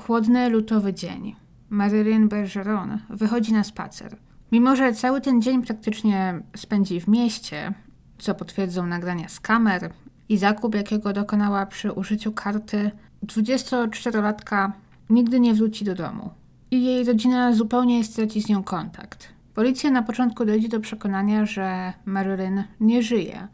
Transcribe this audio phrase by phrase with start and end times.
[0.00, 1.36] chłodny lutowy dzień.
[1.70, 4.16] Marilyn Bergeron wychodzi na spacer.
[4.52, 7.72] Mimo, że cały ten dzień praktycznie spędzi w mieście,
[8.18, 9.90] co potwierdzą nagrania z kamer
[10.28, 12.90] i zakup, jakiego dokonała przy użyciu karty,
[13.26, 14.70] 24-latka
[15.10, 16.30] nigdy nie wróci do domu.
[16.70, 19.28] I jej rodzina zupełnie straci z nią kontakt.
[19.54, 23.48] Policja na początku dojdzie do przekonania, że Marilyn nie żyje,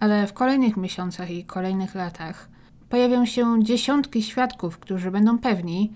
[0.00, 2.51] ale w kolejnych miesiącach i kolejnych latach
[2.92, 5.92] pojawią się dziesiątki świadków, którzy będą pewni,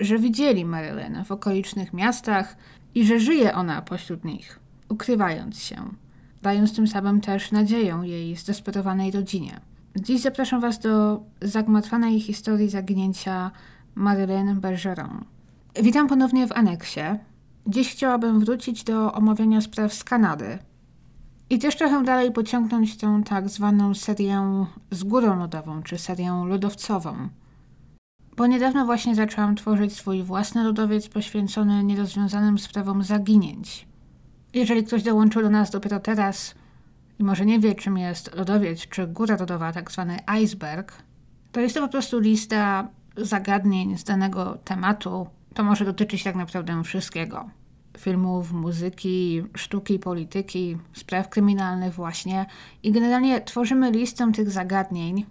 [0.00, 2.56] że widzieli Marilyn w okolicznych miastach
[2.94, 5.76] i że żyje ona pośród nich, ukrywając się,
[6.42, 9.60] dając tym samym też nadzieję jej zdesperowanej rodzinie.
[9.96, 13.50] Dziś zapraszam Was do zagmatwanej historii zaginięcia
[13.94, 15.24] Marilyn Bergeron.
[15.82, 17.00] Witam ponownie w aneksie.
[17.66, 20.58] Dziś chciałabym wrócić do omawiania spraw z Kanady.
[21.50, 27.28] I też trochę dalej pociągnąć tę tak zwaną serię z górą lodową, czy serię lodowcową.
[28.36, 33.88] Bo niedawno właśnie zaczęłam tworzyć swój własny lodowiec poświęcony nierozwiązanym sprawom zaginięć.
[34.54, 36.54] Jeżeli ktoś dołączył do nas dopiero teraz
[37.18, 41.02] i może nie wie, czym jest lodowiec czy góra lodowa, tak zwany iceberg,
[41.52, 45.26] to jest to po prostu lista zagadnień z danego tematu.
[45.54, 47.50] To może dotyczyć tak naprawdę wszystkiego.
[48.00, 52.46] Filmów, muzyki, sztuki, polityki, spraw kryminalnych właśnie.
[52.82, 55.26] I generalnie tworzymy listę tych zagadnień,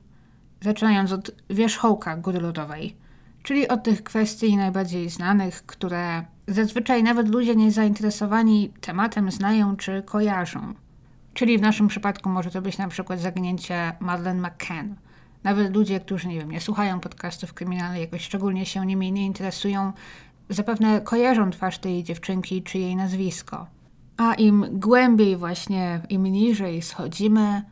[0.61, 2.95] zaczynając od wierzchołka góry lodowej,
[3.44, 10.73] czyli od tych kwestii najbardziej znanych, które zazwyczaj nawet ludzie niezainteresowani tematem znają czy kojarzą.
[11.33, 14.95] Czyli w naszym przypadku może to być na przykład zaginięcie Madeleine McCann.
[15.44, 19.94] Nawet ludzie, którzy nie wiem, nie słuchają podcastów kryminalnych, jakoś szczególnie się nimi nie interesują,
[20.50, 23.67] zapewne kojarzą twarz tej dziewczynki czy jej nazwisko.
[24.17, 27.64] A im głębiej właśnie, im niżej schodzimy,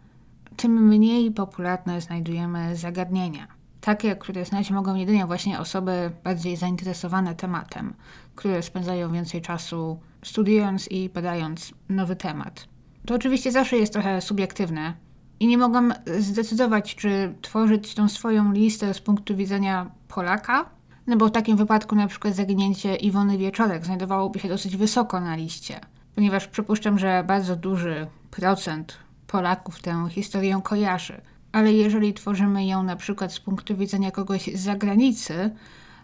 [0.56, 3.48] tym mniej popularne znajdujemy zagadnienia.
[3.82, 7.94] Takie, które znać mogą jedynie właśnie osoby bardziej zainteresowane tematem,
[8.36, 12.68] które spędzają więcej czasu studiując i badając nowy temat.
[13.06, 14.94] To oczywiście zawsze jest trochę subiektywne
[15.40, 20.70] i nie mogłam zdecydować, czy tworzyć tą swoją listę z punktu widzenia Polaka,
[21.08, 25.36] no bo w takim wypadku na przykład zaginięcie Iwony Wieczorek znajdowałoby się dosyć wysoko na
[25.36, 25.80] liście,
[26.16, 28.98] ponieważ przypuszczam, że bardzo duży procent
[29.28, 31.22] Polaków tę historię kojarzy.
[31.52, 35.52] Ale jeżeli tworzymy ją na przykład z punktu widzenia kogoś z zagranicy,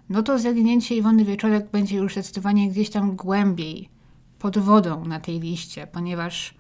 [0.10, 3.90] no to zaginięcie Iwony Wieczorek będzie już zdecydowanie gdzieś tam głębiej,
[4.40, 6.56] pod wodą na tej liście, ponieważ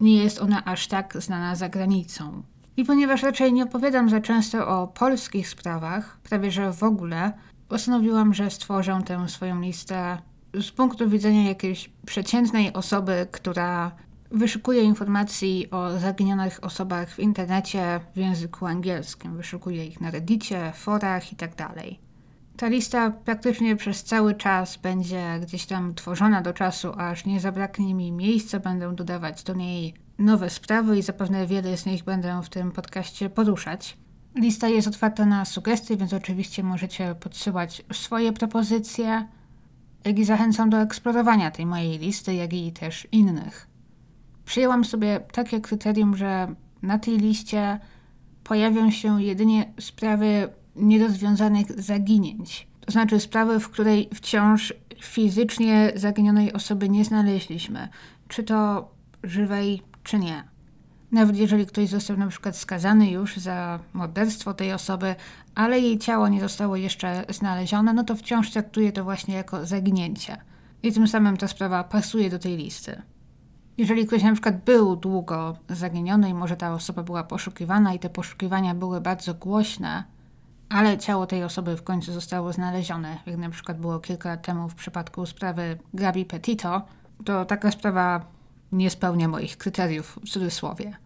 [0.00, 2.42] nie jest ona aż tak znana za granicą.
[2.76, 7.32] I ponieważ raczej nie opowiadam za często o polskich sprawach, prawie że w ogóle,
[7.72, 10.18] postanowiłam, że stworzę tę swoją listę
[10.60, 13.92] z punktu widzenia jakiejś przeciętnej osoby, która
[14.30, 19.36] wyszukuje informacji o zaginionych osobach w internecie w języku angielskim.
[19.36, 21.56] Wyszukuje ich na reddicie, forach itd.
[21.56, 21.74] Tak
[22.56, 27.94] Ta lista praktycznie przez cały czas będzie gdzieś tam tworzona do czasu, aż nie zabraknie
[27.94, 28.60] mi miejsca.
[28.60, 33.30] Będę dodawać do niej nowe sprawy i zapewne wiele z nich będę w tym podcaście
[33.30, 33.96] poruszać.
[34.34, 39.28] Lista jest otwarta na sugestie, więc oczywiście możecie podsyłać swoje propozycje,
[40.04, 43.66] jak i zachęcam do eksplorowania tej mojej listy, jak i też innych.
[44.44, 47.80] Przyjęłam sobie takie kryterium, że na tej liście
[48.44, 52.66] pojawią się jedynie sprawy nierozwiązanych zaginięć.
[52.80, 57.88] To znaczy sprawy, w której wciąż fizycznie zaginionej osoby nie znaleźliśmy.
[58.28, 58.90] Czy to
[59.22, 60.51] żywej, czy nie.
[61.12, 65.14] Nawet jeżeli ktoś został na przykład skazany już za morderstwo tej osoby,
[65.54, 70.36] ale jej ciało nie zostało jeszcze znalezione, no to wciąż traktuje to właśnie jako zaginięcie.
[70.82, 73.02] I tym samym ta sprawa pasuje do tej listy.
[73.78, 78.10] Jeżeli ktoś na przykład był długo zaginiony i może ta osoba była poszukiwana i te
[78.10, 80.04] poszukiwania były bardzo głośne,
[80.68, 84.68] ale ciało tej osoby w końcu zostało znalezione, jak na przykład było kilka lat temu
[84.68, 86.82] w przypadku sprawy Gabi Petito,
[87.24, 88.24] to taka sprawa
[88.72, 90.96] nie spełnia moich kryteriów w cudzysłowie.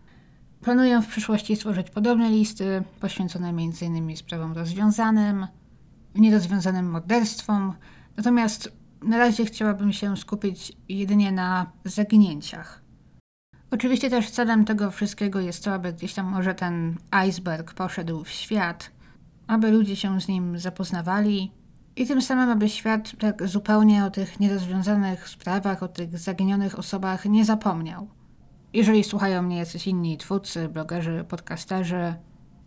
[0.61, 4.17] Planuję w przyszłości stworzyć podobne listy poświęcone m.in.
[4.17, 5.47] sprawom rozwiązanym,
[6.15, 7.73] nierozwiązanym morderstwom,
[8.17, 8.73] natomiast
[9.03, 12.83] na razie chciałabym się skupić jedynie na zaginięciach.
[13.71, 18.31] Oczywiście też celem tego wszystkiego jest to, aby gdzieś tam może ten iceberg poszedł w
[18.31, 18.91] świat,
[19.47, 21.53] aby ludzie się z nim zapoznawali
[21.97, 27.25] i tym samym, aby świat tak zupełnie o tych nierozwiązanych sprawach, o tych zaginionych osobach
[27.25, 28.09] nie zapomniał.
[28.73, 32.15] Jeżeli słuchają mnie jacyś inni twórcy, blogerzy, podcasterzy,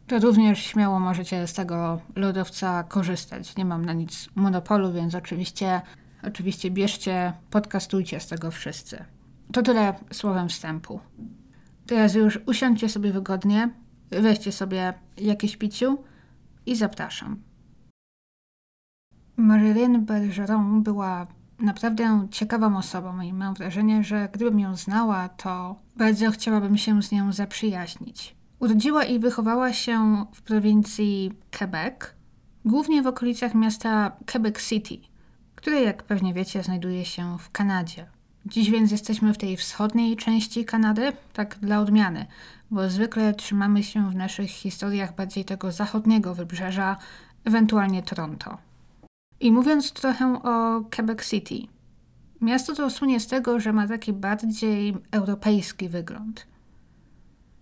[0.07, 3.55] to również śmiało możecie z tego lodowca korzystać.
[3.55, 5.81] Nie mam na nic monopolu, więc oczywiście
[6.23, 9.05] Oczywiście bierzcie, podcastujcie z tego wszyscy.
[9.53, 10.99] To tyle słowem wstępu.
[11.85, 13.69] Teraz już usiądźcie sobie wygodnie,
[14.09, 16.03] weźcie sobie jakieś piciu
[16.65, 17.41] i zapraszam.
[19.39, 21.27] Marilyn Bergeron była
[21.59, 27.11] naprawdę ciekawą osobą i mam wrażenie, że gdybym ją znała, to bardzo chciałabym się z
[27.11, 28.35] nią zaprzyjaźnić.
[28.59, 31.95] Urodziła i wychowała się w prowincji Quebec,
[32.65, 34.97] głównie w okolicach miasta Quebec City,
[35.55, 38.05] które, jak pewnie wiecie, znajduje się w Kanadzie.
[38.45, 42.25] Dziś więc jesteśmy w tej wschodniej części Kanady, tak dla odmiany,
[42.71, 46.97] bo zwykle trzymamy się w naszych historiach bardziej tego zachodniego wybrzeża,
[47.45, 48.68] ewentualnie Toronto.
[49.39, 51.55] I mówiąc trochę o Quebec City.
[52.41, 56.47] Miasto to słynie z tego, że ma taki bardziej europejski wygląd.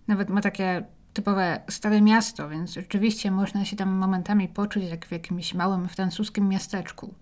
[0.06, 5.12] Nawet ma takie typowe stare miasto, więc rzeczywiście można się tam momentami poczuć jak w
[5.12, 7.14] jakimś małym francuskim miasteczku.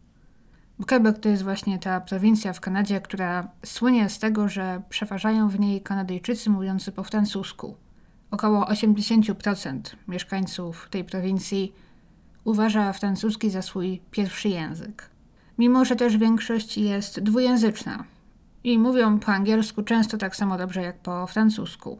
[0.87, 5.61] Quebec to jest właśnie ta prowincja w Kanadzie, która słynie z tego, że przeważają w
[5.61, 7.77] niej Kanadyjczycy mówiący po francusku.
[8.31, 11.73] Około 80% mieszkańców tej prowincji
[12.47, 15.11] uważa francuski za swój pierwszy język.
[15.59, 18.05] Mimo, że też większość jest dwujęzyczna
[18.65, 21.99] i mówią po angielsku często tak samo dobrze jak po francusku.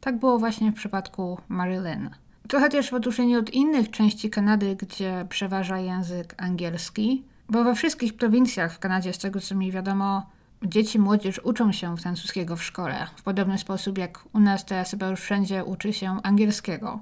[0.00, 2.10] Tak było właśnie w przypadku Marilyn.
[2.48, 8.16] Trochę też w odróżnieniu od innych części Kanady, gdzie przeważa język angielski, bo we wszystkich
[8.16, 10.26] prowincjach w Kanadzie, z tego co mi wiadomo,
[10.62, 15.08] dzieci, młodzież uczą się francuskiego w szkole, w podobny sposób jak u nas teraz chyba
[15.08, 17.00] już wszędzie uczy się angielskiego.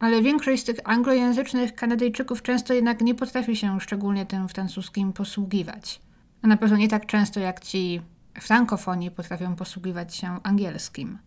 [0.00, 6.00] Ale większość z tych anglojęzycznych Kanadyjczyków często jednak nie potrafi się szczególnie tym francuskim posługiwać.
[6.42, 8.00] A na pewno nie tak często jak ci
[8.40, 11.18] frankofoni potrafią posługiwać się angielskim.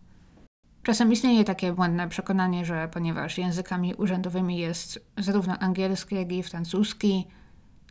[0.82, 7.26] Czasem istnieje takie błędne przekonanie, że ponieważ językami urzędowymi jest zarówno angielski, jak i francuski,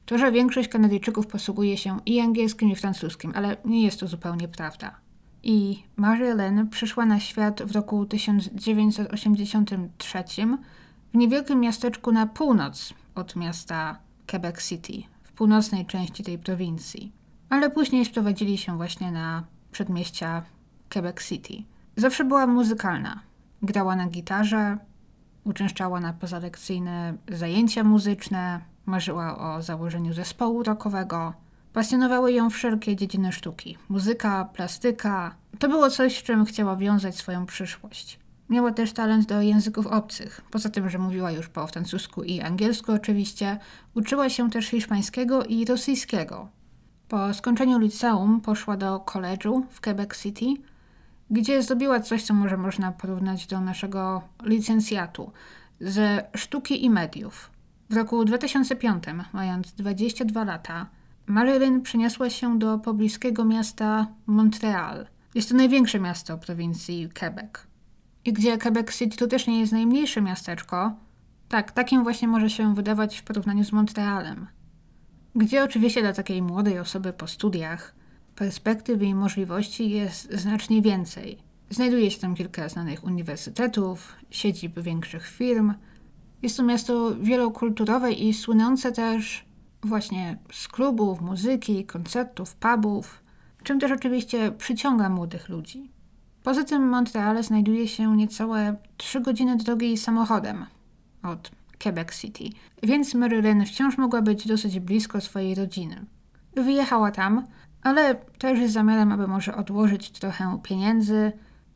[0.06, 4.48] to że większość Kanadyjczyków posługuje się i angielskim, i francuskim, ale nie jest to zupełnie
[4.48, 5.01] prawda.
[5.44, 10.24] I Marilyn przyszła na świat w roku 1983
[11.14, 14.94] w niewielkim miasteczku na północ od miasta Quebec City,
[15.24, 17.12] w północnej części tej prowincji.
[17.50, 20.44] Ale później sprowadzili się właśnie na przedmieścia
[20.94, 21.54] Quebec City.
[21.96, 23.20] Zawsze była muzykalna.
[23.62, 24.78] Grała na gitarze,
[25.44, 31.34] uczęszczała na pozalekcyjne zajęcia muzyczne, marzyła o założeniu zespołu rockowego.
[31.74, 33.78] Pasjonowały ją wszelkie dziedziny sztuki.
[33.90, 35.36] Muzyka, plastyka.
[35.60, 38.20] To było coś, z czym chciała wiązać swoją przyszłość.
[38.50, 40.42] Miała też talent do języków obcych.
[40.52, 43.60] Poza tym, że mówiła już po francusku i angielsku oczywiście,
[43.94, 46.48] uczyła się też hiszpańskiego i rosyjskiego.
[47.08, 50.46] Po skończeniu liceum poszła do koledżu w Quebec City,
[51.30, 55.32] gdzie zdobyła coś, co może można porównać do naszego licencjatu
[55.82, 57.52] ze sztuki i mediów.
[57.90, 59.04] W roku 2005,
[59.34, 60.86] mając 22 lata,
[61.26, 65.08] Marilyn przeniosła się do pobliskiego miasta Montreal.
[65.36, 67.52] Jest to największe miasto prowincji Quebec.
[68.26, 70.96] I gdzie Quebec City to też nie jest najmniejsze miasteczko,
[71.50, 74.48] tak, takim właśnie może się wydawać w porównaniu z Montrealem.
[75.36, 77.96] Gdzie oczywiście dla takiej młodej osoby po studiach
[78.36, 81.38] perspektyw i możliwości jest znacznie więcej.
[81.70, 85.74] Znajduje się tam kilka znanych uniwersytetów, siedzib większych firm.
[86.42, 89.46] Jest to miasto wielokulturowe i słynące też
[89.84, 93.24] właśnie z klubów, muzyki, koncertów, pubów,
[93.64, 95.92] czym też oczywiście przyciąga młodych ludzi.
[96.44, 100.66] Poza tym Montreal znajduje się niecałe 3 godziny drogi samochodem
[101.24, 101.52] od
[101.84, 102.44] Quebec City,
[102.84, 106.06] więc Marilyn wciąż mogła być dosyć blisko swojej rodziny.
[106.56, 107.46] Wyjechała tam,
[107.84, 111.32] ale też z zamiarem, aby może odłożyć trochę pieniędzy,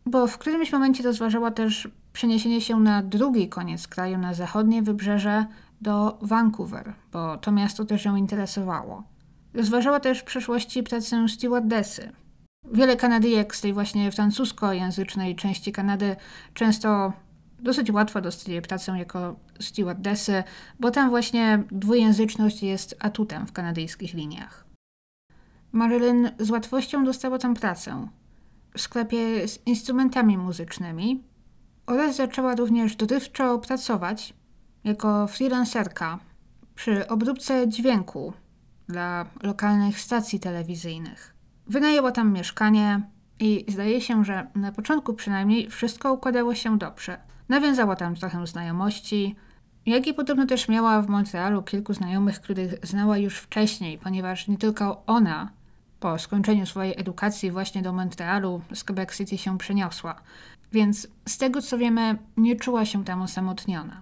[0.06, 5.46] bo w którymś momencie rozważała też przeniesienie się na drugi koniec kraju, na zachodnie wybrzeże,
[5.86, 9.04] do Vancouver, bo to miasto też ją interesowało.
[9.54, 12.12] Rozważała też w przeszłości pracę stewardessy.
[12.72, 16.16] Wiele Kanadyjek z tej właśnie francuskojęzycznej części Kanady
[16.54, 17.14] często
[17.60, 20.44] dosyć łatwo dostaje pracę jako stewardessy,
[20.80, 24.66] bo tam właśnie dwujęzyczność jest atutem w kanadyjskich liniach.
[25.72, 28.08] Marilyn z łatwością dostała tam pracę
[28.76, 31.24] w sklepie z instrumentami muzycznymi
[31.86, 34.34] oraz zaczęła również dorywczo pracować
[34.86, 36.20] jako freelancerka
[36.76, 38.34] przy obróbce dźwięku
[38.88, 41.36] dla lokalnych stacji telewizyjnych.
[41.68, 43.02] Wynajęła tam mieszkanie
[43.40, 47.18] i zdaje się, że na początku przynajmniej wszystko układało się dobrze.
[47.50, 49.36] Nawiązała tam trochę znajomości,
[49.86, 54.58] jak i podobno też miała w Montrealu kilku znajomych, których znała już wcześniej, ponieważ nie
[54.58, 55.50] tylko ona
[56.00, 60.16] po skończeniu swojej edukacji właśnie do Montrealu z Quebec City się przeniosła.
[60.72, 64.02] Więc z tego co wiemy, nie czuła się tam osamotniona.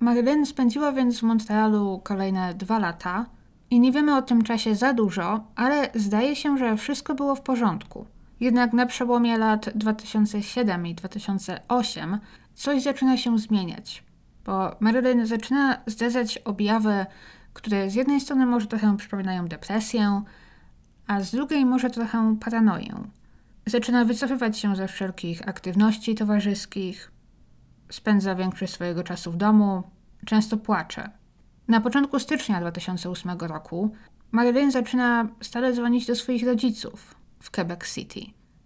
[0.00, 3.26] Marilyn spędziła więc w Montrealu kolejne dwa lata
[3.70, 7.40] i nie wiemy o tym czasie za dużo, ale zdaje się, że wszystko było w
[7.40, 8.06] porządku.
[8.40, 12.18] Jednak na przełomie lat 2007 i 2008
[12.54, 14.04] coś zaczyna się zmieniać,
[14.44, 17.06] bo Marilyn zaczyna zdarzać objawy
[17.52, 20.22] które z jednej strony może trochę przypominają depresję,
[21.06, 23.04] a z drugiej może trochę paranoję.
[23.66, 27.12] Zaczyna wycofywać się ze wszelkich aktywności towarzyskich,
[27.90, 29.82] spędza większość swojego czasu w domu,
[30.24, 31.10] często płacze.
[31.68, 33.92] Na początku stycznia 2008 roku
[34.32, 38.20] Marilyn zaczyna stale dzwonić do swoich rodziców w Quebec City.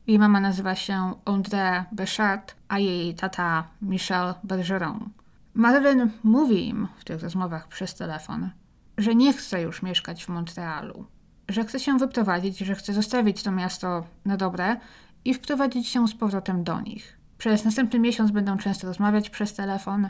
[0.07, 5.11] Jej mama nazywa się André Béchard, a jej tata Michel Bergeron.
[5.55, 8.51] Marilyn mówi im w tych rozmowach przez telefon,
[8.99, 11.07] że nie chce już mieszkać w Montrealu,
[11.49, 14.77] że chce się wyprowadzić, że chce zostawić to miasto na dobre
[15.25, 17.19] i wprowadzić się z powrotem do nich.
[17.45, 20.09] Przez następny miesiąc będą często rozmawiać przez telefon.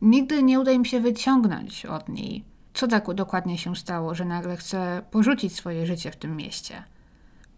[0.00, 4.56] Nigdy nie uda im się wyciągnąć od niej, co tak dokładnie się stało, że nagle
[4.56, 6.82] chce porzucić swoje życie w tym mieście.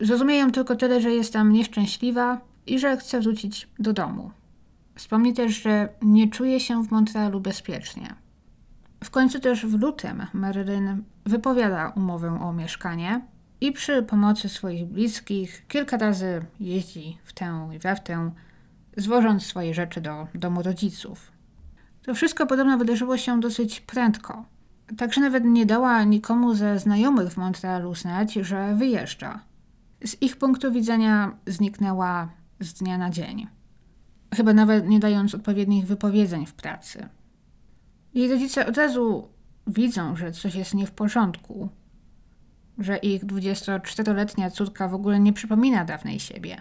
[0.00, 4.30] Zrozumieją tylko tyle, że jest tam nieszczęśliwa i że chce wrócić do domu.
[4.94, 8.14] Wspomni też, że nie czuje się w Montrealu bezpiecznie.
[9.04, 13.20] W końcu też w lutym Marilyn wypowiada umowę o mieszkanie
[13.60, 18.30] i przy pomocy swoich bliskich kilka razy jeździ w tę i we w tę,
[18.98, 21.32] zwożąc swoje rzeczy do domu rodziców.
[22.02, 24.44] To wszystko podobno wydarzyło się dosyć prędko.
[24.96, 29.40] Także nawet nie dała nikomu ze znajomych w Montrealu znać, że wyjeżdża.
[30.04, 32.28] Z ich punktu widzenia zniknęła
[32.60, 33.46] z dnia na dzień.
[34.34, 37.08] Chyba nawet nie dając odpowiednich wypowiedzeń w pracy.
[38.14, 39.28] Jej rodzice od razu
[39.66, 41.68] widzą, że coś jest nie w porządku,
[42.78, 46.56] że ich 24-letnia córka w ogóle nie przypomina dawnej siebie.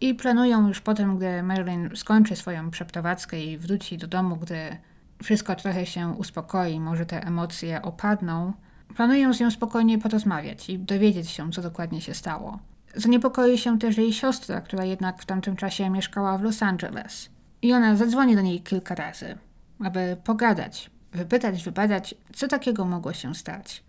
[0.00, 4.76] I planują już potem, gdy Marilyn skończy swoją przeprowadzkę i wróci do domu, gdy
[5.22, 8.52] wszystko trochę się uspokoi, może te emocje opadną,
[8.96, 12.58] planują z nią spokojnie porozmawiać i dowiedzieć się, co dokładnie się stało.
[12.94, 17.30] Zaniepokoi się też jej siostra, która jednak w tamtym czasie mieszkała w Los Angeles.
[17.62, 19.38] I ona zadzwoni do niej kilka razy,
[19.84, 23.84] aby pogadać, wypytać, wybadać, co takiego mogło się stać.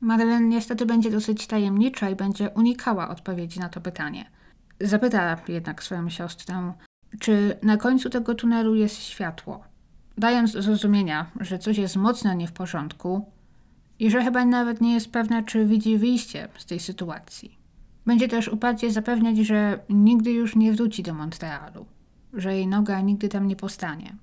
[0.00, 4.24] Marilyn niestety będzie dosyć tajemnicza i będzie unikała odpowiedzi na to pytanie.
[4.80, 6.72] Zapyta jednak swoją siostrę,
[7.20, 9.64] czy na końcu tego tunelu jest światło,
[10.18, 13.32] dając do zrozumienia, że coś jest mocno nie w porządku
[13.98, 17.58] i że chyba nawet nie jest pewna, czy widzi wyjście z tej sytuacji.
[18.06, 21.86] Będzie też uparcie zapewniać, że nigdy już nie wróci do Montrealu,
[22.32, 24.16] że jej noga nigdy tam nie postanie.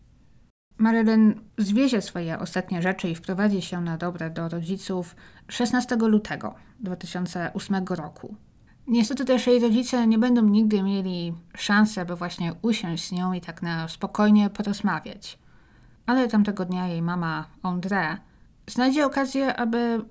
[0.77, 5.15] Marilyn zwiezie swoje ostatnie rzeczy i wprowadzi się na dobre do rodziców
[5.47, 8.35] 16 lutego 2008 roku.
[8.87, 13.41] Niestety też jej rodzice nie będą nigdy mieli szansy, aby właśnie usiąść z nią i
[13.41, 15.39] tak na spokojnie porozmawiać.
[16.05, 18.17] Ale tamtego dnia jej mama, André,
[18.67, 20.01] znajdzie okazję, aby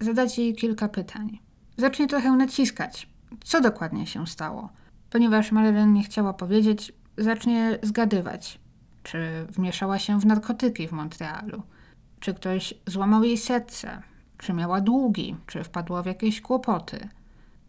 [0.00, 1.38] zadać jej kilka pytań.
[1.76, 3.08] Zacznie trochę naciskać,
[3.44, 4.68] co dokładnie się stało.
[5.10, 8.60] Ponieważ Marilyn nie chciała powiedzieć, zacznie zgadywać,
[9.02, 11.62] czy wmieszała się w narkotyki w Montrealu,
[12.20, 14.02] czy ktoś złamał jej serce,
[14.38, 17.08] czy miała długi, czy wpadła w jakieś kłopoty.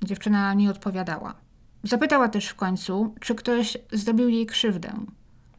[0.03, 1.33] Dziewczyna nie odpowiadała.
[1.83, 4.93] Zapytała też w końcu, czy ktoś zrobił jej krzywdę.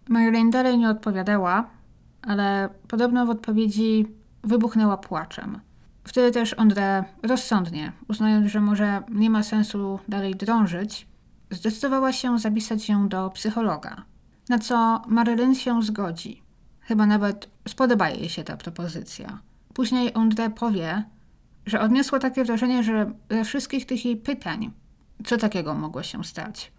[0.09, 1.71] Marilyn dalej nie odpowiadała,
[2.23, 4.07] ale podobno w odpowiedzi
[4.45, 5.61] wybuchnęła płaczem.
[6.05, 11.07] Wtedy też André rozsądnie, uznając, że może nie ma sensu dalej drążyć,
[11.51, 14.03] zdecydowała się zapisać się do psychologa,
[14.49, 16.43] na co Marylyn się zgodzi.
[16.81, 19.39] Chyba nawet spodoba jej się ta propozycja.
[19.75, 21.05] Później André powie,
[21.67, 24.71] że odniosło takie wrażenie, że ze wszystkich tych jej pytań,
[25.25, 26.73] co takiego mogło się stać,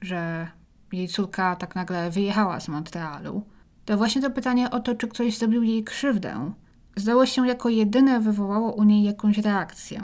[0.00, 0.48] że
[0.92, 3.42] jej córka tak nagle wyjechała z Montrealu,
[3.84, 6.52] to właśnie to pytanie o to, czy ktoś zrobił jej krzywdę,
[6.96, 10.02] zdało się jako jedyne wywołało u niej jakąś reakcję.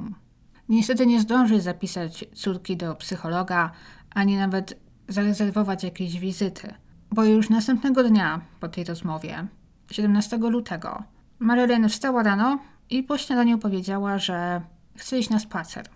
[0.69, 3.71] Niestety nie zdąży zapisać córki do psychologa,
[4.15, 6.75] ani nawet zarezerwować jakiejś wizyty,
[7.11, 9.47] bo już następnego dnia po tej rozmowie,
[9.91, 11.03] 17 lutego,
[11.39, 12.59] Marilyn wstała rano
[12.91, 14.61] i po śniadaniu powiedziała, że
[14.97, 15.87] chce iść na spacer.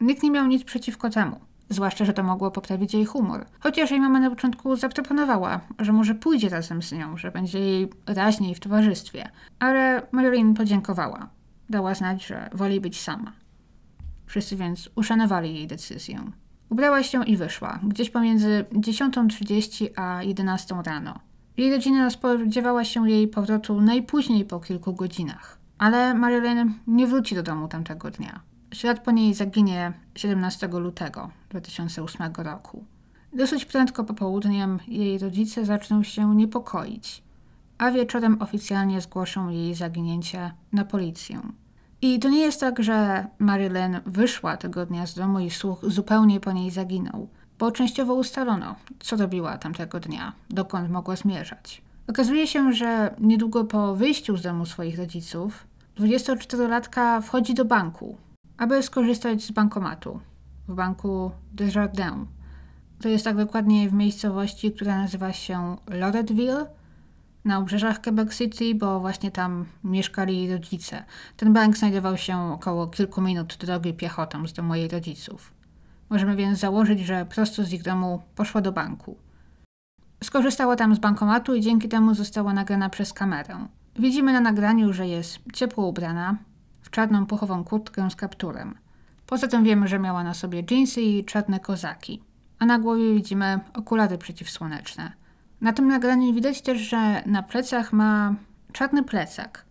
[0.00, 1.40] Nikt nie miał nic przeciwko temu.
[1.68, 3.46] Zwłaszcza, że to mogło poprawić jej humor.
[3.60, 7.88] Chociaż jej mama na początku zaproponowała, że może pójdzie razem z nią, że będzie jej
[8.06, 9.30] raźniej w towarzystwie.
[9.58, 11.28] Ale Marilyn podziękowała.
[11.70, 13.32] Dała znać, że woli być sama.
[14.26, 16.20] Wszyscy więc uszanowali jej decyzję.
[16.68, 21.18] Ubrała się i wyszła, gdzieś pomiędzy 10.30 a 11 rano.
[21.56, 25.58] Jej rodzina spodziewała się jej powrotu najpóźniej po kilku godzinach.
[25.78, 28.40] Ale Marilyn nie wróci do domu tamtego dnia.
[28.72, 32.84] Ślad po niej zaginie 17 lutego 2008 roku.
[33.32, 37.22] Dosyć prędko po południem jej rodzice zaczną się niepokoić,
[37.78, 41.40] a wieczorem oficjalnie zgłoszą jej zaginięcie na policję.
[42.02, 46.40] I to nie jest tak, że Marilyn wyszła tego dnia z domu i słuch zupełnie
[46.40, 47.28] po niej zaginął,
[47.58, 51.82] bo częściowo ustalono, co robiła tamtego dnia, dokąd mogła zmierzać.
[52.08, 55.65] Okazuje się, że niedługo po wyjściu z domu swoich rodziców
[55.98, 58.16] 24-latka wchodzi do banku,
[58.58, 60.20] aby skorzystać z bankomatu
[60.68, 62.28] w banku Desjardins.
[63.00, 66.66] To jest tak dokładnie w miejscowości, która nazywa się Loretteville
[67.44, 71.04] na obrzeżach Quebec City, bo właśnie tam mieszkali rodzice.
[71.36, 75.52] Ten bank znajdował się około kilku minut drogi piechotą z domu jej rodziców.
[76.10, 79.16] Możemy więc założyć, że prosto z ich domu poszła do banku.
[80.24, 83.68] Skorzystała tam z bankomatu i dzięki temu została nagrana przez kamerę.
[83.98, 86.36] Widzimy na nagraniu, że jest ciepło ubrana,
[86.82, 88.74] w czarną puchową kurtkę z kapturem.
[89.26, 92.22] Poza tym wiemy, że miała na sobie dżinsy i czarne kozaki.
[92.58, 95.12] A na głowie widzimy okulary przeciwsłoneczne.
[95.60, 98.34] Na tym nagraniu widać też, że na plecach ma
[98.72, 99.64] czarny plecak.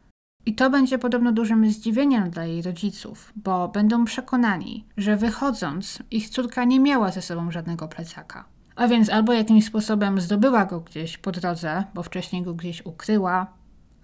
[0.46, 6.30] I to będzie podobno dużym zdziwieniem dla jej rodziców, bo będą przekonani, że wychodząc, ich
[6.30, 8.46] córka nie miała ze sobą żadnego plecaka.
[8.76, 13.48] A więc albo jakimś sposobem zdobyła go gdzieś po drodze, bo wcześniej go gdzieś ukryła,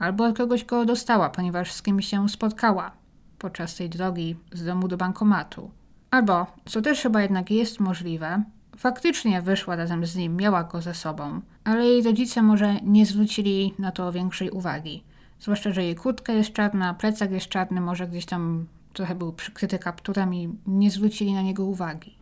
[0.02, 2.92] albo od kogoś go dostała, ponieważ z kimś się spotkała
[3.40, 5.72] podczas tej drogi z domu do bankomatu.
[6.12, 8.44] Albo, co też chyba jednak jest możliwe,
[8.78, 13.74] faktycznie wyszła razem z nim, miała go ze sobą, ale jej rodzice może nie zwrócili
[13.80, 15.04] na to większej uwagi.
[15.40, 19.80] Zwłaszcza, że jej kurtka jest czarna, plecak jest czarny, może gdzieś tam trochę był przykryty
[19.80, 22.16] kapturem i nie zwrócili na niego uwagi.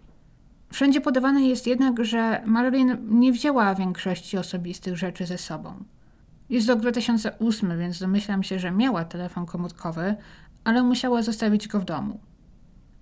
[0.72, 5.84] Wszędzie podawane jest jednak, że Marilyn nie wzięła większości osobistych rzeczy ze sobą.
[6.50, 10.16] Jest rok 2008, więc domyślam się, że miała telefon komórkowy,
[10.64, 12.20] ale musiała zostawić go w domu.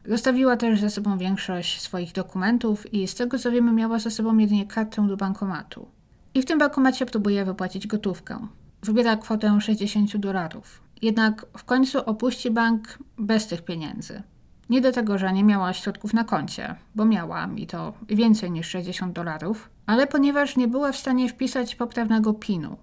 [0.06, 4.38] Zostawiła też ze sobą większość swoich dokumentów i z tego co wiemy miała ze sobą
[4.38, 5.88] jedynie kartę do bankomatu.
[6.34, 8.48] I w tym bankomacie próbuje wypłacić gotówkę.
[8.84, 10.82] Wybiera kwotę 60 dolarów.
[11.02, 14.24] Jednak w końcu opuści bank bez tych pieniędzy.
[14.70, 18.68] Nie do tego, że nie miała środków na koncie, bo miała i to więcej niż
[18.68, 22.78] 60 dolarów, ale ponieważ nie była w stanie wpisać poprawnego PIN-u,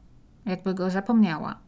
[0.46, 1.58] jakby go zapomniała.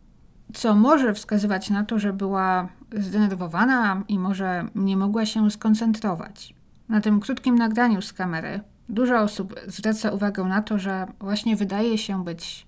[0.54, 6.54] Co może wskazywać na to, że była zdenerwowana i może nie mogła się skoncentrować.
[6.88, 11.98] Na tym krótkim nagraniu z kamery dużo osób zwraca uwagę na to, że właśnie wydaje
[11.98, 12.66] się być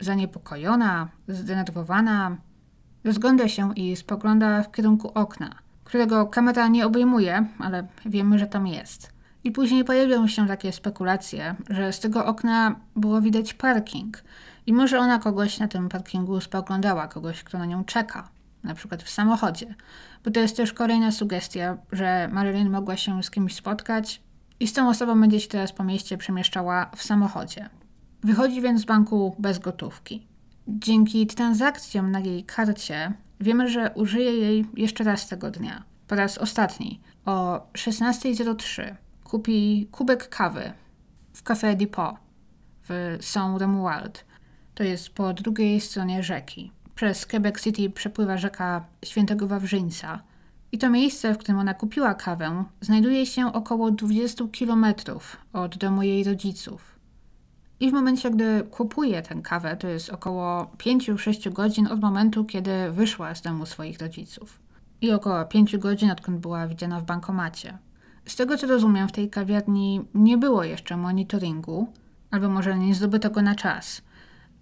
[0.00, 2.36] zaniepokojona, zdenerwowana,
[3.04, 8.66] rozgląda się i spogląda w kierunku okna, którego kamera nie obejmuje, ale wiemy, że tam
[8.66, 9.12] jest.
[9.44, 14.22] I później pojawią się takie spekulacje, że z tego okna było widać parking
[14.66, 18.28] i może ona kogoś na tym parkingu spoglądała, kogoś, kto na nią czeka,
[18.64, 19.74] na przykład w samochodzie.
[20.24, 24.22] Bo to jest też kolejna sugestia, że Marilyn mogła się z kimś spotkać
[24.60, 27.68] i z tą osobą będzie się teraz po mieście przemieszczała w samochodzie.
[28.22, 30.26] Wychodzi więc z banku bez gotówki.
[30.68, 35.82] Dzięki transakcjom na jej karcie wiemy, że użyje jej jeszcze raz tego dnia.
[36.08, 37.00] Po raz ostatni.
[37.26, 38.94] O 16.03
[39.24, 40.72] kupi kubek kawy
[41.32, 42.14] w Café Depot
[42.88, 44.24] w Saint-Romuald.
[44.80, 46.72] To jest po drugiej stronie rzeki.
[46.94, 50.22] Przez Quebec City przepływa rzeka Świętego Wawrzyńca.
[50.72, 56.02] I to miejsce, w którym ona kupiła kawę, znajduje się około 20 kilometrów od domu
[56.02, 56.98] jej rodziców.
[57.80, 62.90] I w momencie, gdy kupuje tę kawę, to jest około 5-6 godzin od momentu, kiedy
[62.90, 64.60] wyszła z domu swoich rodziców.
[65.00, 67.78] I około 5 godzin, odkąd była widziana w bankomacie.
[68.26, 71.92] Z tego co rozumiem, w tej kawiarni nie było jeszcze monitoringu,
[72.30, 74.02] albo może nie zdobyto go na czas.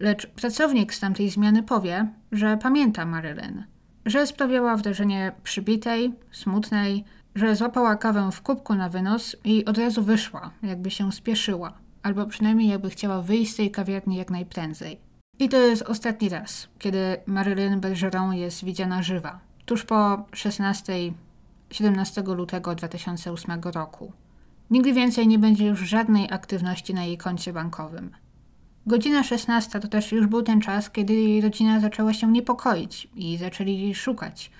[0.00, 3.64] Lecz pracownik z tamtej zmiany powie, że pamięta Marylyn,
[4.06, 10.02] że sprawiała wrażenie przybitej, smutnej, że złapała kawę w kubku na wynos i od razu
[10.02, 15.00] wyszła, jakby się spieszyła, albo przynajmniej jakby chciała wyjść z tej kawiarni jak najprędzej.
[15.38, 20.92] I to jest ostatni raz, kiedy Marylyn Bergeron jest widziana żywa, tuż po 16
[21.70, 24.12] 17 lutego 2008 roku.
[24.70, 28.11] Nigdy więcej nie będzie już żadnej aktywności na jej koncie bankowym.
[28.88, 33.81] Godzina 16 to też już był ten czas, kiedy rodzina zaczęła się niepokoić i zaczęli
[33.81, 34.51] jej szukać.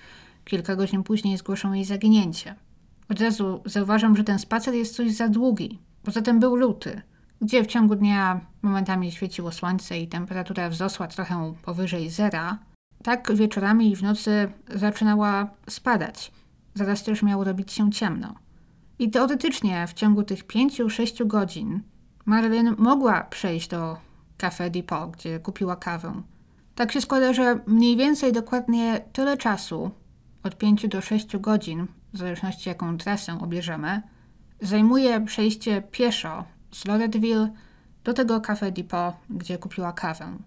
[0.45, 2.55] Kilka godzin później zgłoszą jej zaginięcie.
[3.09, 5.79] Od razu zauważam, że ten spacer jest coś za długi.
[6.03, 7.01] Poza tym był luty,
[7.41, 12.57] gdzie w ciągu dnia momentami świeciło słońce i temperatura wzrosła trochę powyżej zera.
[13.03, 16.31] Tak wieczorami i w nocy zaczynała spadać.
[16.73, 18.35] Zaraz też miało robić się ciemno.
[18.99, 21.81] I teoretycznie w ciągu tych 5-6 godzin
[22.25, 24.08] Marilyn mogła przejść do
[24.39, 26.21] Café Depot, gdzie kupiła kawę.
[26.75, 29.91] Tak się składa, że mniej więcej dokładnie tyle czasu,
[30.43, 34.01] od 5 do 6 godzin, w zależności jaką trasę obierzemy,
[34.61, 37.49] zajmuje przejście pieszo z Loretteville
[38.03, 40.37] do tego Café Depot, gdzie kupiła kawę.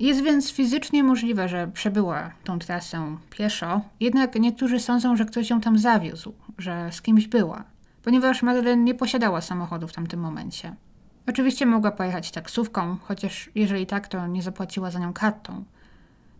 [0.00, 5.60] Jest więc fizycznie możliwe, że przebyła tą trasę pieszo, jednak niektórzy sądzą, że ktoś ją
[5.60, 7.64] tam zawiózł, że z kimś była,
[8.02, 10.74] ponieważ Madeleine nie posiadała samochodu w tamtym momencie.
[11.28, 15.64] Oczywiście mogła pojechać taksówką, chociaż jeżeli tak, to nie zapłaciła za nią kartą.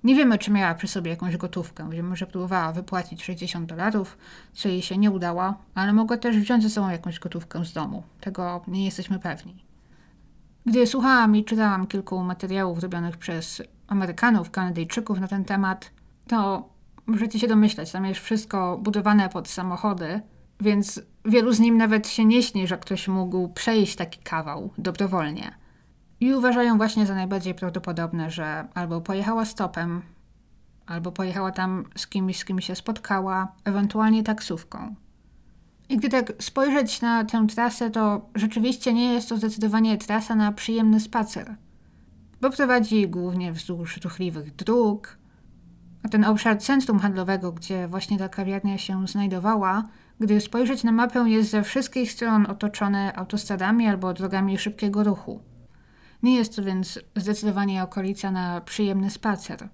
[0.05, 1.90] Nie wiemy, czy miała przy sobie jakąś gotówkę.
[1.90, 4.18] Wiemy, że próbowała wypłacić 60 dolarów,
[4.53, 8.03] co jej się nie udało, ale mogła też wziąć ze sobą jakąś gotówkę z domu.
[8.20, 9.64] Tego nie jesteśmy pewni.
[10.66, 15.90] Gdy słuchałam i czytałam kilku materiałów robionych przez Amerykanów, Kanadyjczyków na ten temat,
[16.29, 16.68] to
[17.07, 20.20] możecie się domyśleć, tam jest wszystko budowane pod samochody,
[20.61, 25.55] więc wielu z nim nawet się nie śni, że ktoś mógł przejść taki kawał dobrowolnie.
[26.21, 30.03] I uważają właśnie za najbardziej prawdopodobne, że albo pojechała stopem,
[30.87, 34.95] albo pojechała tam z kimś, z kim się spotkała, ewentualnie taksówką.
[35.88, 40.53] I gdy tak spojrzeć na tę trasę, to rzeczywiście nie jest to zdecydowanie trasa na
[40.53, 41.57] przyjemny spacer,
[42.40, 45.19] bo prowadzi głównie wzdłuż ruchliwych dróg,
[46.03, 49.85] a ten obszar centrum handlowego, gdzie właśnie ta kawiarnia się znajdowała,
[50.20, 55.40] gdy spojrzeć na mapę, jest ze wszystkich stron otoczony autostradami albo drogami szybkiego ruchu.
[56.22, 59.68] Nie jest to więc zdecydowanie okolica na przyjemny spacer.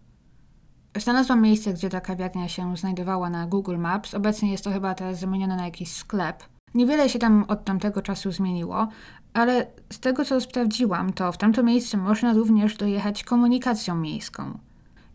[0.97, 4.15] Znalazłam miejsce, gdzie ta kawiarnia się znajdowała na Google Maps.
[4.15, 6.45] Obecnie jest to chyba teraz zamienione na jakiś sklep.
[6.75, 8.89] Niewiele się tam od tamtego czasu zmieniło,
[9.33, 14.59] ale z tego co sprawdziłam, to w tamto miejsce można również dojechać komunikacją miejską.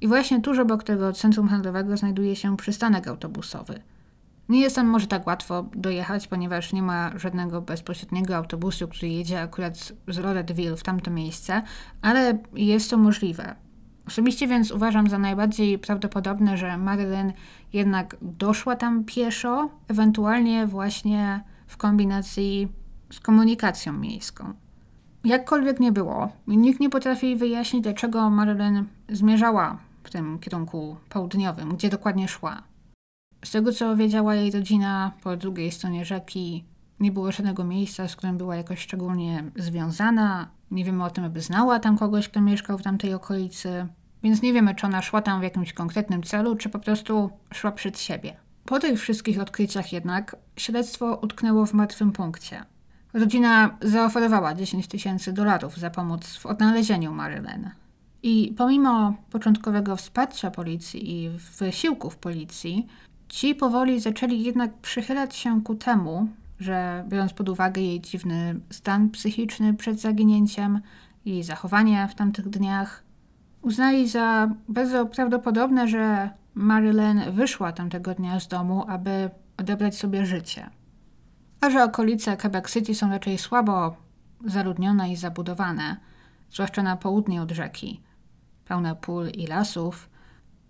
[0.01, 3.81] I właśnie tuż obok tego centrum handlowego znajduje się przystanek autobusowy.
[4.49, 9.41] Nie jest tam może tak łatwo dojechać, ponieważ nie ma żadnego bezpośredniego autobusu, który jedzie
[9.41, 9.77] akurat
[10.07, 11.61] z Loretteville w tamto miejsce,
[12.01, 13.55] ale jest to możliwe.
[14.07, 17.33] Osobiście więc uważam za najbardziej prawdopodobne, że Marilyn
[17.73, 22.67] jednak doszła tam pieszo, ewentualnie właśnie w kombinacji
[23.11, 24.53] z komunikacją miejską.
[25.23, 31.89] Jakkolwiek nie było, nikt nie potrafi wyjaśnić, dlaczego Marilyn zmierzała w tym kierunku południowym, gdzie
[31.89, 32.63] dokładnie szła.
[33.45, 36.65] Z tego co wiedziała jej rodzina, po drugiej stronie rzeki
[36.99, 40.47] nie było żadnego miejsca, z którym była jakoś szczególnie związana.
[40.71, 43.87] Nie wiemy o tym, aby znała tam kogoś, kto mieszkał w tamtej okolicy.
[44.23, 47.71] Więc nie wiemy, czy ona szła tam w jakimś konkretnym celu, czy po prostu szła
[47.71, 48.37] przed siebie.
[48.65, 52.63] Po tych wszystkich odkryciach jednak śledztwo utknęło w martwym punkcie.
[53.13, 57.69] Rodzina zaoferowała 10 tysięcy dolarów za pomoc w odnalezieniu Marilyn.
[58.23, 61.29] I pomimo początkowego wsparcia policji i
[61.59, 62.87] wysiłków policji,
[63.29, 66.27] ci powoli zaczęli jednak przychylać się ku temu,
[66.59, 70.81] że biorąc pod uwagę jej dziwny stan psychiczny przed zaginięciem,
[71.25, 73.03] jej zachowanie w tamtych dniach,
[73.61, 80.69] uznali za bardzo prawdopodobne, że Marilyn wyszła tamtego dnia z domu, aby odebrać sobie życie.
[81.61, 83.95] A że okolice Quebec City są raczej słabo
[84.45, 85.97] zaludnione i zabudowane,
[86.51, 88.01] zwłaszcza na południe od rzeki,
[88.65, 90.09] pełne pól i lasów,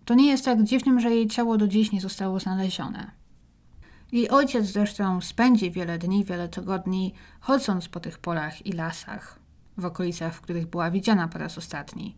[0.05, 3.11] to nie jest tak dziwnym, że jej ciało do dziś nie zostało znalezione.
[4.11, 9.39] Jej ojciec zresztą spędzi wiele dni, wiele tygodni chodząc po tych polach i lasach,
[9.77, 12.15] w okolicach, w których była widziana po raz ostatni.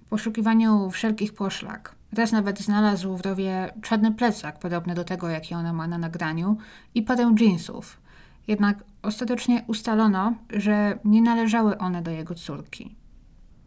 [0.00, 1.94] W poszukiwaniu wszelkich poszlak.
[2.12, 6.56] Raz nawet znalazł w rowie czarny plecak, podobny do tego, jaki ona ma na nagraniu,
[6.94, 8.00] i parę jeansów.
[8.48, 12.96] Jednak ostatecznie ustalono, że nie należały one do jego córki.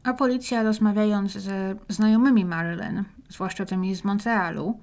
[0.04, 4.80] A policja, rozmawiając ze znajomymi Marilyn, zwłaszcza tymi z Montrealu,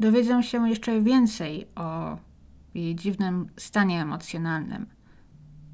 [0.00, 2.18] dowiedzą się jeszcze więcej o
[2.74, 4.86] jej dziwnym stanie emocjonalnym.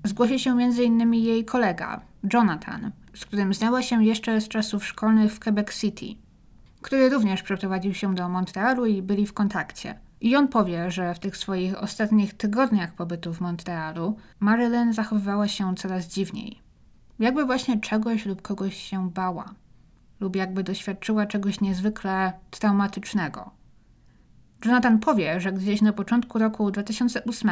[0.04, 1.14] Zgłosi się m.in.
[1.14, 2.00] jej kolega,
[2.32, 6.06] Jonathan, z którym znała się jeszcze z czasów szkolnych w Quebec City,
[6.80, 9.98] który również przeprowadził się do Montrealu i byli w kontakcie.
[10.20, 15.74] I on powie, że w tych swoich ostatnich tygodniach pobytu w Montrealu Marilyn zachowywała się
[15.76, 16.62] coraz dziwniej.
[17.18, 19.54] Jakby właśnie czegoś lub kogoś się bała,
[20.22, 23.50] lub jakby doświadczyła czegoś niezwykle traumatycznego.
[24.64, 27.50] Jonathan powie, że gdzieś na początku roku 2008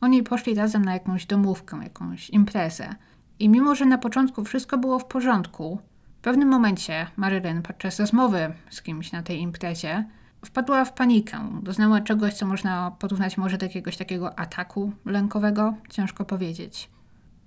[0.00, 2.94] oni poszli razem na jakąś domówkę, jakąś imprezę.
[3.38, 5.78] I mimo, że na początku wszystko było w porządku,
[6.18, 10.04] w pewnym momencie Marilyn podczas rozmowy z kimś na tej imprezie
[10.44, 11.60] wpadła w panikę.
[11.62, 16.90] Doznała czegoś, co można porównać może do jakiegoś takiego ataku lękowego, ciężko powiedzieć.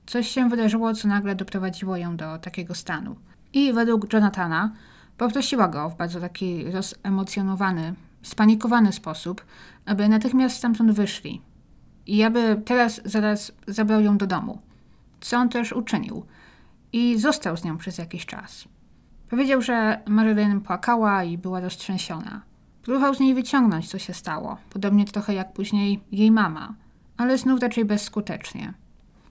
[0.05, 3.15] Coś się wydarzyło, co nagle doprowadziło ją do takiego stanu.
[3.53, 4.71] I według Jonathana
[5.17, 9.45] poprosiła go w bardzo taki rozemocjonowany, spanikowany sposób,
[9.85, 11.41] aby natychmiast stamtąd wyszli.
[12.05, 14.61] I aby teraz zaraz zabrał ją do domu.
[15.21, 16.25] Co on też uczynił.
[16.93, 18.67] I został z nią przez jakiś czas.
[19.29, 22.41] Powiedział, że Marilyn płakała i była roztrzęsiona.
[22.81, 26.73] Próbował z niej wyciągnąć, co się stało, podobnie trochę jak później jej mama,
[27.17, 28.73] ale znów raczej bezskutecznie.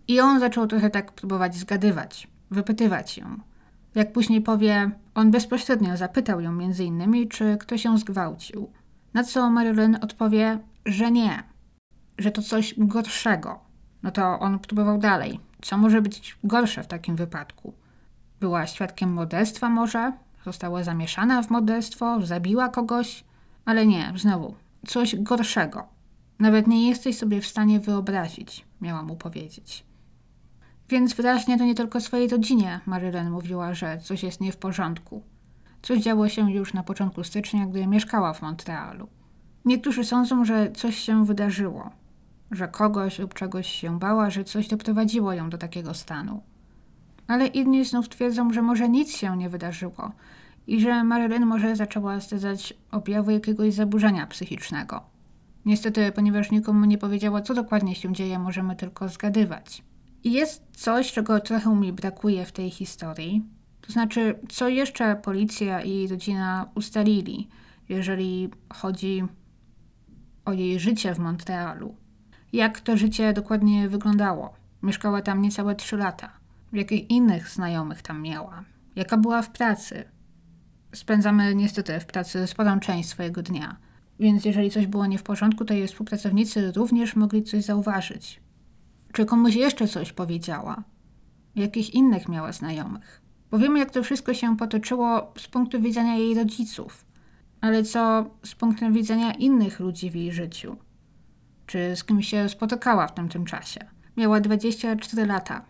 [0.09, 3.41] I on zaczął trochę tak próbować zgadywać, wypytywać ją.
[3.97, 8.71] Jak później powie, on bezpośrednio zapytał ją innymi, czy ktoś ją zgwałcił.
[9.15, 11.43] Na co Marilyn odpowie, że nie,
[12.19, 13.61] że to coś gorszego.
[14.03, 15.41] No to on próbował dalej.
[15.63, 17.75] Co może być gorsze w takim wypadku?
[18.41, 20.13] Była świadkiem morderstwa może?
[20.45, 23.25] została zamieszana w morderstwo, zabiła kogoś,
[23.65, 24.55] ale nie, znowu,
[24.87, 25.87] coś gorszego.
[26.39, 29.85] Nawet nie jesteś sobie w stanie wyobrazić, miała mu powiedzieć.
[30.89, 35.23] Więc wyraźnie to nie tylko swojej rodzinie Marylen mówiła, że coś jest nie w porządku.
[35.83, 39.09] Coś działo się już na początku stycznia, gdy mieszkała w Montrealu.
[39.65, 41.91] Niektórzy sądzą, że coś się wydarzyło,
[42.51, 46.43] że kogoś lub czegoś się bała, że coś doprowadziło ją do takiego stanu.
[47.29, 50.13] Ale inni znów twierdzą, że może nic się nie wydarzyło
[50.67, 55.01] i że Marilyn może zaczęła stezać objawy jakiegoś zaburzenia psychicznego.
[55.65, 59.83] Niestety, ponieważ nikomu nie powiedziała, co dokładnie się dzieje, możemy tylko zgadywać.
[60.27, 63.43] I jest coś, czego trochę mi brakuje w tej historii.
[63.81, 67.49] To znaczy, co jeszcze policja i rodzina ustalili,
[67.89, 69.25] jeżeli chodzi
[70.45, 71.95] o jej życie w Montrealu.
[72.53, 74.55] Jak to życie dokładnie wyglądało?
[74.83, 76.31] Mieszkała tam niecałe trzy lata.
[76.73, 78.65] Jakich innych znajomych tam miała?
[78.97, 80.05] Jaka była w pracy?
[80.95, 83.77] Spędzamy niestety w pracy sporą część swojego dnia.
[84.21, 88.46] Więc jeżeli coś było nie w porządku, to jej współpracownicy również mogli coś zauważyć.
[89.17, 90.83] Czy komuś jeszcze coś powiedziała?
[91.55, 93.23] Jakich innych miała znajomych?
[93.51, 97.05] Bo wiemy, jak to wszystko się potoczyło z punktu widzenia jej rodziców.
[97.61, 100.77] Ale co z punktu widzenia innych ludzi w jej życiu?
[101.67, 103.81] Czy z kim się spotykała w tamtym czasie?
[104.17, 105.65] Miała 24 lata,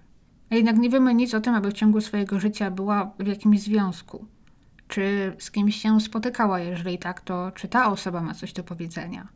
[0.50, 3.60] a jednak nie wiemy nic o tym, aby w ciągu swojego życia była w jakimś
[3.60, 4.26] związku.
[4.88, 6.60] Czy z kimś się spotykała?
[6.60, 9.28] Jeżeli tak, to czy ta osoba ma coś do powiedzenia?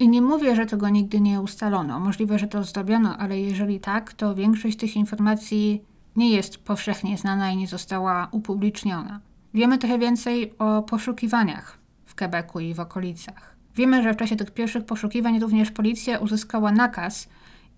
[0.00, 2.00] I nie mówię, że tego nigdy nie ustalono.
[2.00, 5.82] Możliwe, że to zrobiono, ale jeżeli tak, to większość tych informacji
[6.16, 9.20] nie jest powszechnie znana i nie została upubliczniona.
[9.54, 13.56] Wiemy trochę więcej o poszukiwaniach w Quebecu i w okolicach.
[13.76, 17.28] Wiemy, że w czasie tych pierwszych poszukiwań również policja uzyskała nakaz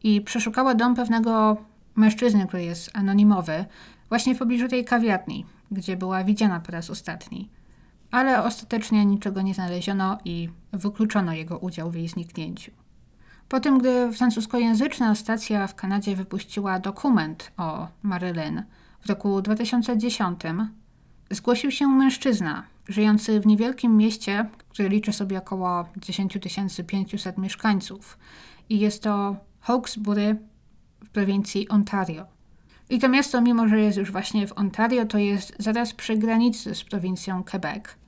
[0.03, 1.57] i przeszukała dom pewnego
[1.97, 3.65] mężczyzny, który jest anonimowy,
[4.09, 7.49] właśnie w pobliżu tej kawiarni, gdzie była widziana po raz ostatni.
[8.13, 12.71] Ale ostatecznie niczego nie znaleziono i wykluczono jego udział w jej zniknięciu.
[13.49, 18.63] Po tym, gdy francuskojęzyczna stacja w Kanadzie wypuściła dokument o Marylyn
[19.01, 20.41] w roku 2010,
[21.31, 26.39] zgłosił się mężczyzna żyjący w niewielkim mieście, które liczy sobie około 10
[26.87, 28.19] 500 mieszkańców
[28.69, 30.37] i jest to Hawkesbury
[31.05, 32.27] w prowincji Ontario.
[32.91, 36.75] I to miasto, mimo że jest już właśnie w Ontario, to jest zaraz przy granicy
[36.75, 38.02] z prowincją Quebec.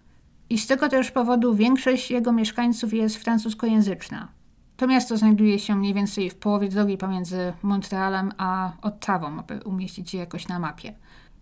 [0.51, 4.29] I z tego też powodu większość jego mieszkańców jest francuskojęzyczna.
[4.77, 10.15] To miasto znajduje się mniej więcej w połowie drogi pomiędzy Montrealem a Ottawą, aby umieścić
[10.15, 10.95] je jakoś na mapie.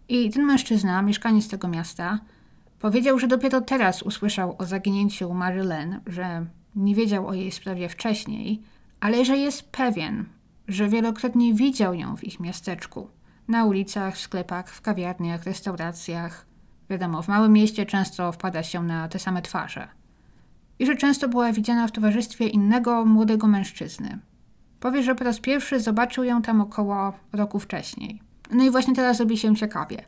[0.09, 2.19] I ten mężczyzna, mieszkaniec tego miasta,
[2.81, 8.63] powiedział, że dopiero teraz usłyszał o zaginięciu Marilyn, że nie wiedział o jej sprawie wcześniej,
[9.01, 10.25] ale że jest pewien,
[10.69, 13.09] że wielokrotnie widział ją w ich miasteczku.
[13.49, 16.47] Na ulicach, w sklepach, w kawiarniach, restauracjach.
[16.91, 19.89] Wiadomo, w małym mieście często wpada się na te same twarze
[20.79, 24.19] i że często była widziana w towarzystwie innego młodego mężczyzny.
[24.81, 28.23] Powie, że po raz pierwszy zobaczył ją tam około roku wcześniej.
[28.51, 30.05] No i właśnie teraz robi się ciekawie,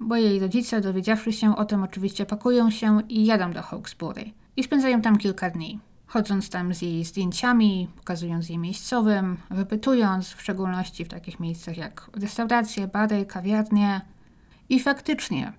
[0.00, 4.24] bo jej rodzice, dowiedziawszy się o tym, oczywiście pakują się i jadą do Hawkesbury
[4.56, 5.80] i spędzają tam kilka dni.
[6.06, 12.10] Chodząc tam z jej zdjęciami, pokazując je miejscowym, wypytując, w szczególności w takich miejscach jak
[12.20, 14.00] restauracje, bary, kawiarnie.
[14.68, 15.52] I faktycznie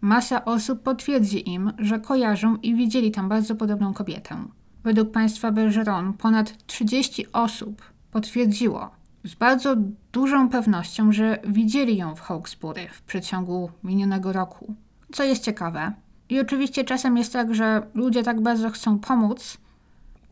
[0.00, 4.44] Masa osób potwierdzi im, że kojarzą i widzieli tam bardzo podobną kobietę.
[4.84, 8.90] Według państwa Bergeron ponad 30 osób potwierdziło
[9.24, 9.76] z bardzo
[10.12, 14.74] dużą pewnością, że widzieli ją w Hawkesbury w przeciągu minionego roku.
[15.12, 15.92] Co jest ciekawe.
[16.28, 19.58] I oczywiście czasem jest tak, że ludzie tak bardzo chcą pomóc,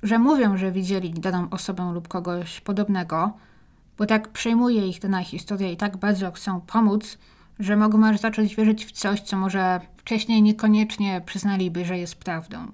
[0.03, 3.33] że mówią, że widzieli daną osobę lub kogoś podobnego,
[3.99, 7.19] bo tak przejmuje ich dana historia i tak bardzo chcą pomóc,
[7.59, 12.73] że mogą aż zacząć wierzyć w coś, co może wcześniej niekoniecznie przyznaliby, że jest prawdą.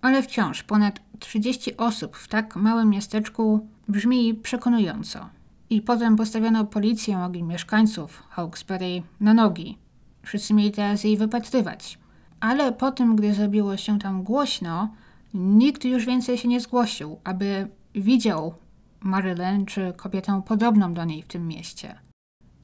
[0.00, 5.28] Ale wciąż ponad 30 osób w tak małym miasteczku brzmi przekonująco.
[5.70, 9.78] I potem postawiono policję i mieszkańców Hawkesbury na nogi.
[10.22, 11.98] Wszyscy mieli teraz jej wypatrywać.
[12.40, 14.94] Ale po tym, gdy zrobiło się tam głośno,
[15.34, 18.54] nikt już więcej się nie zgłosił, aby widział
[19.00, 22.05] Marilyn czy kobietę podobną do niej w tym mieście.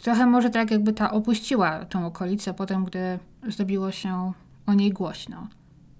[0.03, 4.33] Trochę może tak, jakby ta opuściła tą okolicę potem, gdy zrobiło się
[4.67, 5.49] o niej głośno.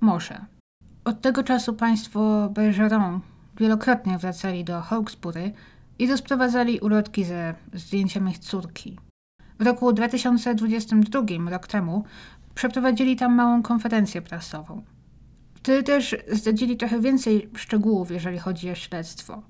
[0.01, 0.45] Może.
[1.05, 3.21] Od tego czasu państwo Bergeron
[3.61, 5.53] wielokrotnie wracali do Hawkesbury
[5.99, 8.99] i rozprowadzali ulotki ze zdjęciem ich córki.
[9.59, 12.05] W roku 2022, rok temu,
[12.55, 14.83] przeprowadzili tam małą konferencję prasową.
[15.55, 19.43] Wtedy też zdradzili trochę więcej szczegółów, jeżeli chodzi o śledztwo.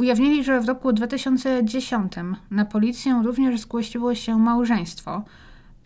[0.00, 2.12] Ujawnili, że w roku 2010
[2.50, 5.22] na policję również zgłosiło się małżeństwo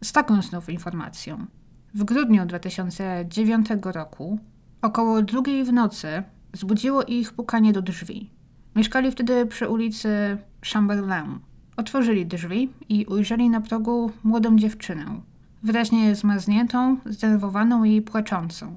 [0.02, 1.46] z taką znów informacją,
[1.94, 4.38] W grudniu 2009 roku,
[4.82, 6.22] około drugiej w nocy,
[6.52, 8.30] zbudziło ich pukanie do drzwi.
[8.76, 10.38] Mieszkali wtedy przy ulicy
[10.72, 11.38] Chamberlain.
[11.76, 15.20] Otworzyli drzwi i ujrzeli na progu młodą dziewczynę,
[15.62, 18.76] wyraźnie zmarzniętą, zdenerwowaną i płaczącą.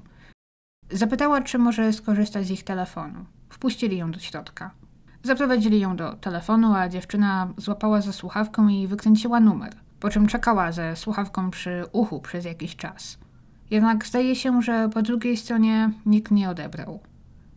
[0.91, 3.25] Zapytała, czy może skorzystać z ich telefonu.
[3.49, 4.86] Wpuścili ją do środka.
[5.27, 10.71] Zaprowadzili ją do telefonu, a dziewczyna złapała za słuchawkę i wykręciła numer, po czym czekała
[10.71, 13.17] ze słuchawką przy uchu przez jakiś czas.
[13.71, 16.99] Jednak zdaje się, że po drugiej stronie nikt nie odebrał.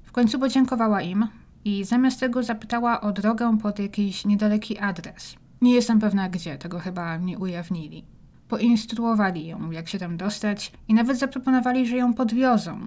[0.02, 1.26] W końcu podziękowała im
[1.64, 5.36] i zamiast tego zapytała o drogę pod jakiś niedaleki adres.
[5.60, 8.04] Nie jestem pewna gdzie, tego chyba nie ujawnili.
[8.48, 12.86] Poinstruowali ją, jak się tam dostać i nawet zaproponowali, że ją podwiozą.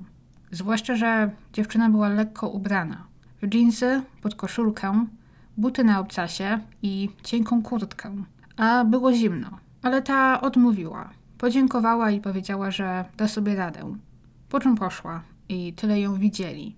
[0.52, 3.13] Zwłaszcza, że dziewczyna była lekko ubrana.
[3.48, 5.06] Dżinsy, podkoszulkę,
[5.58, 8.16] buty na obcasie i cienką kurtkę.
[8.58, 9.50] A było zimno,
[9.82, 11.10] ale ta odmówiła.
[11.38, 13.96] Podziękowała i powiedziała, że da sobie radę.
[14.50, 16.76] Po czym poszła i tyle ją widzieli.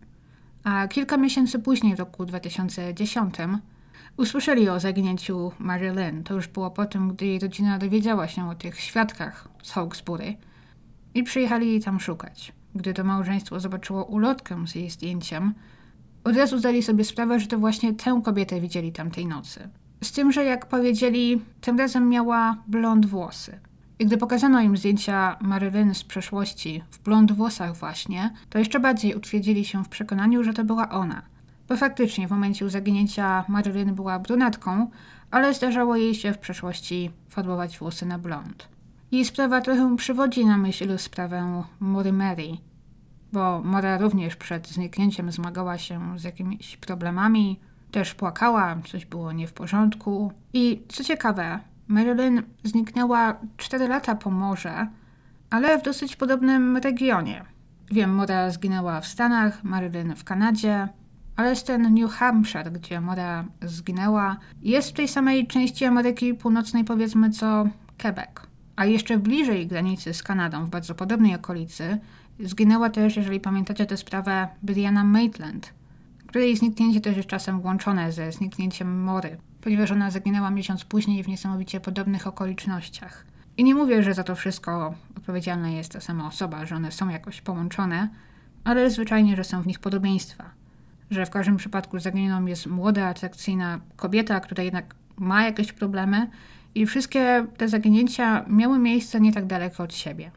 [0.63, 3.35] A kilka miesięcy później, w roku 2010,
[4.17, 6.23] usłyszeli o zaginięciu Marilyn.
[6.23, 10.35] To już było po tym, gdy jej rodzina dowiedziała się o tych świadkach z Hawkesbury
[11.13, 12.53] i przyjechali jej tam szukać.
[12.75, 15.53] Gdy to małżeństwo zobaczyło ulotkę z jej zdjęciem,
[16.25, 19.69] od razu zdali sobie sprawę, że to właśnie tę kobietę widzieli tamtej nocy.
[20.03, 23.59] Z tym, że jak powiedzieli, tym razem miała blond włosy.
[23.99, 29.15] I gdy pokazano im zdjęcia Marylyn z przeszłości, w blond włosach właśnie, to jeszcze bardziej
[29.15, 31.21] utwierdzili się w przekonaniu, że to była ona.
[31.67, 34.89] Bo faktycznie w momencie zaginięcia Marylyn była brunatką,
[35.31, 38.67] ale zdarzało jej się w przeszłości farbować włosy na blond.
[39.11, 42.47] I sprawa trochę przywodzi na myśl sprawę Mury Mary,
[43.33, 47.59] bo Mora również przed zniknięciem zmagała się z jakimiś problemami,
[47.91, 50.31] też płakała, coś było nie w porządku.
[50.53, 54.87] I co ciekawe, Marilyn zniknęła 4 lata po morze,
[55.49, 57.45] ale w dosyć podobnym regionie.
[57.91, 60.87] Wiem, Mora zginęła w Stanach, Marilyn w Kanadzie,
[61.35, 66.83] ale jest ten New Hampshire, gdzie Mora zginęła, jest w tej samej części Ameryki Północnej,
[66.83, 67.67] powiedzmy, co
[68.01, 68.29] Quebec.
[68.75, 71.99] A jeszcze bliżej granicy z Kanadą, w bardzo podobnej okolicy,
[72.39, 75.73] zginęła też, jeżeli pamiętacie tę sprawę, Brianna Maitland,
[76.27, 81.27] której zniknięcie też jest czasem łączone ze zniknięciem Mory ponieważ ona zaginęła miesiąc później w
[81.27, 83.25] niesamowicie podobnych okolicznościach.
[83.57, 87.09] I nie mówię, że za to wszystko odpowiedzialna jest ta sama osoba, że one są
[87.09, 88.09] jakoś połączone,
[88.63, 90.49] ale zwyczajnie, że są w nich podobieństwa.
[91.11, 96.29] Że w każdym przypadku zaginioną jest młoda, atrakcyjna kobieta, która jednak ma jakieś problemy
[96.75, 100.31] i wszystkie te zaginięcia miały miejsce nie tak daleko od siebie.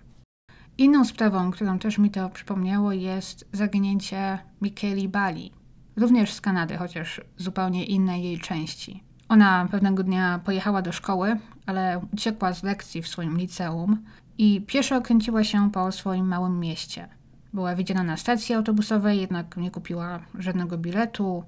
[0.79, 5.53] Inną sprawą, którą też mi to przypomniało, jest zaginięcie Michaeli Bali,
[5.97, 9.03] również z Kanady, chociaż zupełnie innej jej części.
[9.29, 11.37] Ona pewnego dnia pojechała do szkoły,
[11.67, 14.05] ale uciekła z lekcji w swoim liceum
[14.39, 17.09] i pieszo kręciła się po swoim małym mieście.
[17.53, 21.45] Była widziana na stacji autobusowej, jednak nie kupiła żadnego biletu.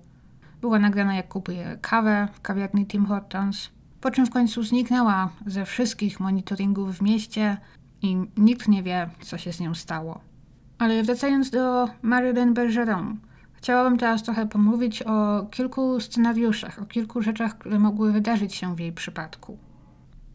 [0.60, 5.64] Była nagrana jak kupuje kawę w kawiarni Tim Hortons, po czym w końcu zniknęła ze
[5.64, 7.56] wszystkich monitoringów w mieście
[8.02, 10.20] i nikt nie wie, co się z nią stało.
[10.78, 13.18] Ale wracając do Marilyn Bergeron,
[13.62, 18.80] Chciałabym teraz trochę pomówić o kilku scenariuszach, o kilku rzeczach, które mogły wydarzyć się w
[18.80, 19.58] jej przypadku.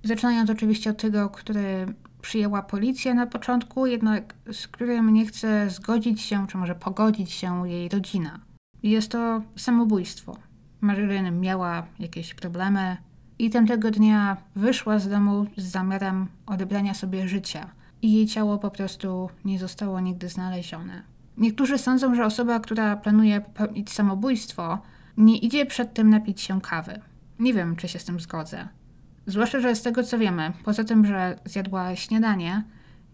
[0.04, 6.22] Zaczynając oczywiście od tego, który przyjęła policja na początku, jednak z którym nie chce zgodzić
[6.22, 8.40] się, czy może pogodzić się jej rodzina.
[8.84, 10.38] Jest to samobójstwo.
[10.82, 12.98] Marilyn miała jakieś problemy
[13.40, 17.70] i tamtego dnia wyszła z domu z zamiarem odebrania sobie życia
[18.02, 21.04] i jej ciało po prostu nie zostało nigdy znalezione.
[21.38, 24.82] Niektórzy sądzą, że osoba, która planuje popełnić samobójstwo,
[25.18, 27.02] nie idzie przed tym napić się kawy.
[27.40, 28.68] Nie wiem, czy się z tym zgodzę.
[29.26, 32.64] Zwłaszcza, że z tego co wiemy, poza tym, że zjadła śniadanie,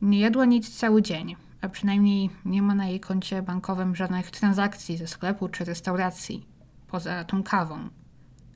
[0.01, 4.97] nie jadła nic cały dzień, a przynajmniej nie ma na jej koncie bankowym żadnych transakcji
[4.97, 6.45] ze sklepu czy restauracji,
[6.87, 7.89] poza tą kawą.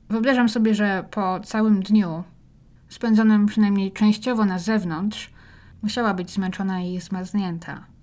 [0.08, 2.24] Wyobrażam sobie, że po całym dniu,
[2.88, 5.30] spędzonym przynajmniej częściowo na zewnątrz,
[5.82, 7.96] musiała być zmęczona i zmarznięta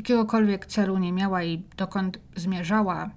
[0.00, 3.10] jakiegokolwiek celu nie miała i dokąd zmierzała,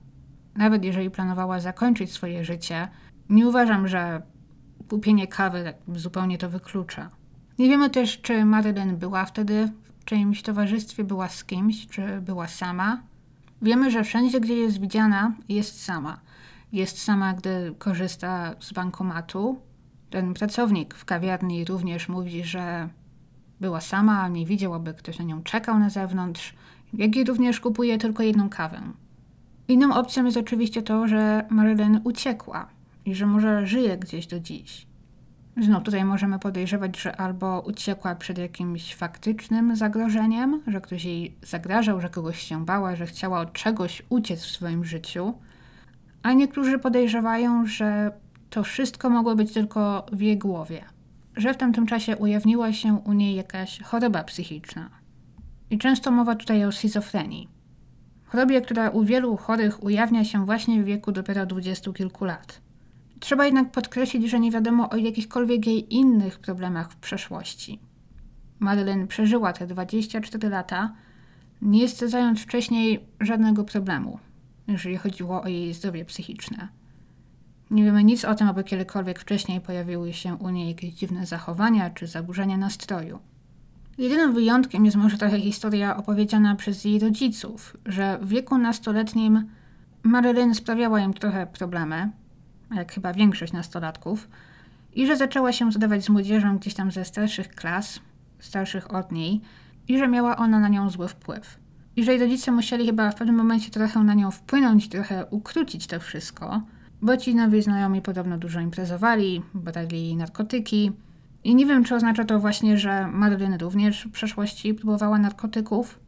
[0.56, 2.88] nawet jeżeli planowała zakończyć swoje życie,
[3.30, 4.22] nie uważam, że
[4.90, 7.10] kupienie kawy zupełnie to wyklucza.
[7.60, 12.48] Nie wiemy też, czy Marilyn była wtedy w czyimś towarzystwie, była z kimś, czy była
[12.48, 13.02] sama.
[13.62, 16.20] Wiemy, że wszędzie, gdzie jest widziana, jest sama.
[16.74, 19.62] Jest sama, gdy korzysta z bankomatu.
[20.10, 22.90] Ten pracownik w kawiarni również mówi, że
[23.62, 26.54] była sama, nie widział, aby ktoś na nią czekał na zewnątrz
[26.94, 28.82] jak i również kupuje tylko jedną kawę.
[29.68, 32.70] Inną opcją jest oczywiście to, że Marilyn uciekła
[33.06, 34.88] i że może żyje gdzieś do dziś.
[35.62, 42.02] Znów tutaj możemy podejrzewać, że albo uciekła przed jakimś faktycznym zagrożeniem, że ktoś jej zagrażał,
[42.02, 45.34] że kogoś się bała, że chciała od czegoś uciec w swoim życiu,
[46.24, 48.12] a niektórzy podejrzewają, że
[48.50, 50.86] to wszystko mogło być tylko w jej głowie,
[51.36, 54.90] że w tamtym czasie ujawniła się u niej jakaś choroba psychiczna.
[55.70, 57.48] I często mowa tutaj o schizofrenii.
[58.26, 62.62] Chorobie, która u wielu chorych ujawnia się właśnie w wieku dopiero dwudziestu kilku lat.
[63.20, 67.80] Trzeba jednak podkreślić, że nie wiadomo o jakichkolwiek jej innych problemach w przeszłości.
[68.60, 70.94] Madeline przeżyła te 24 lata,
[71.62, 74.20] nie stwierdzając wcześniej żadnego problemu,
[74.68, 76.68] jeżeli chodziło o jej zdrowie psychiczne.
[77.72, 81.90] Nie wiemy nic o tym, aby kiedykolwiek wcześniej pojawiły się u niej jakieś dziwne zachowania
[81.90, 83.20] czy zaburzenia nastroju.
[83.98, 89.48] Jedynym wyjątkiem jest może trochę historia opowiedziana przez jej rodziców, że w wieku nastoletnim
[90.04, 92.12] Marilyn sprawiała im trochę problemy,
[92.76, 94.30] jak chyba większość nastolatków,
[94.94, 98.00] i że zaczęła się zadawać z młodzieżą gdzieś tam ze starszych klas,
[98.40, 99.42] starszych od niej,
[99.88, 101.60] i że miała ona na nią zły wpływ.
[101.96, 105.88] I że jej rodzice musieli chyba w pewnym momencie trochę na nią wpłynąć, trochę ukrócić
[105.88, 106.62] to wszystko,
[107.02, 110.92] bo ci nowi znajomi podobno dużo imprezowali, brali narkotyki.
[111.44, 116.00] I nie wiem, czy oznacza to właśnie, że Madeline również w przeszłości próbowała narkotyków,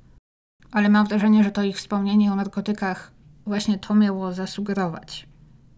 [0.71, 3.11] ale mam wrażenie, że to ich wspomnienie o narkotykach
[3.45, 5.27] właśnie to miało zasugerować.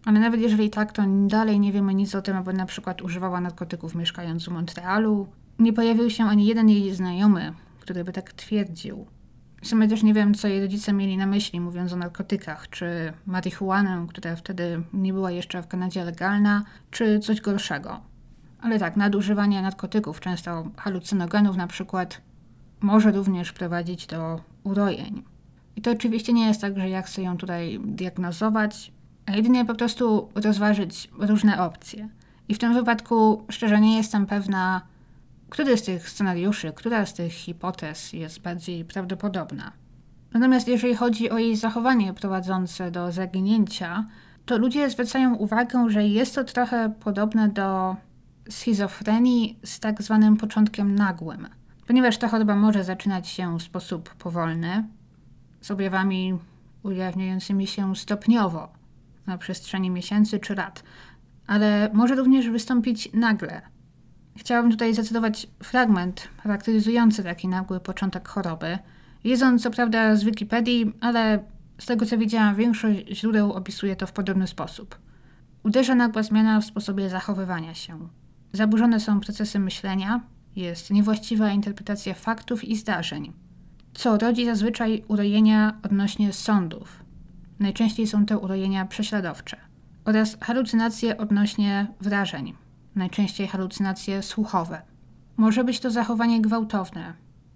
[0.06, 3.42] Ale nawet jeżeli tak, to dalej nie wiemy nic o tym, aby na przykład używała
[3.42, 5.28] narkotyków mieszkając w Montrealu.
[5.60, 9.06] Nie pojawił się ani jeden jej znajomy, który by tak twierdził.
[9.68, 13.14] W sumie też nie wiem, co jej rodzice mieli na myśli, mówiąc o narkotykach, czy
[13.26, 18.02] marihuanę, która wtedy nie była jeszcze w Kanadzie legalna, czy coś gorszego.
[18.62, 22.22] Ale tak, nadużywanie narkotyków, często halucynogenów na przykład,
[22.82, 25.24] może również prowadzić do urojeń.
[25.76, 28.92] I to oczywiście nie jest tak, że ja chcę ją tutaj diagnozować,
[29.26, 32.10] a jedynie po prostu rozważyć różne opcje.
[32.48, 34.82] I w tym wypadku szczerze nie jestem pewna,
[35.50, 39.72] który z tych scenariuszy, która z tych hipotez jest bardziej prawdopodobna.
[40.34, 44.06] Natomiast jeżeli chodzi o jej zachowanie prowadzące do zaginięcia,
[44.46, 47.96] to ludzie zwracają uwagę, że jest to trochę podobne do
[48.50, 51.48] schizofrenii z tak zwanym początkiem nagłym.
[51.88, 54.88] Ponieważ ta choroba może zaczynać się w sposób powolny,
[55.62, 56.38] z objawami
[56.84, 58.70] ujawniającymi się stopniowo
[59.28, 60.84] na przestrzeni miesięcy czy lat,
[61.48, 63.62] ale może również wystąpić nagle.
[64.38, 68.78] Chciałabym tutaj zacytować fragment charakteryzujący taki nagły początek choroby.
[69.24, 71.40] Jest on co prawda z Wikipedii, ale
[71.78, 75.00] z tego co widziałam, większość źródeł opisuje to w podobny sposób.
[75.64, 78.08] Uderza nagła zmiana w sposobie zachowywania się.
[78.54, 80.22] Zaburzone są procesy myślenia,
[80.56, 83.34] jest niewłaściwa interpretacja faktów i zdarzeń,
[83.94, 87.04] co rodzi zazwyczaj urojenia odnośnie sądów.
[87.60, 89.58] Najczęściej są to urojenia prześladowcze
[90.06, 92.54] oraz halucynacje odnośnie wrażeń,
[92.98, 94.82] najczęściej halucynacje słuchowe.
[95.38, 97.14] Może być to zachowanie gwałtowne,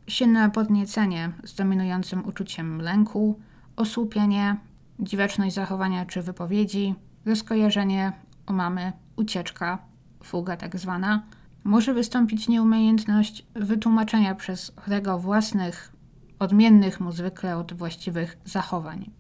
[0.08, 3.40] silne podniecenie z dominującym uczuciem lęku,
[3.76, 4.58] osłupienie,
[5.00, 8.14] dziwaczność zachowania czy wypowiedzi, rozkojarzenie
[8.46, 9.78] omamy, ucieczka,
[10.24, 11.24] fuga tak zwana.
[11.64, 15.94] Może wystąpić nieumiejętność wytłumaczenia przez chorego własnych,
[16.40, 19.12] odmiennych mu zwykle od właściwych zachowań.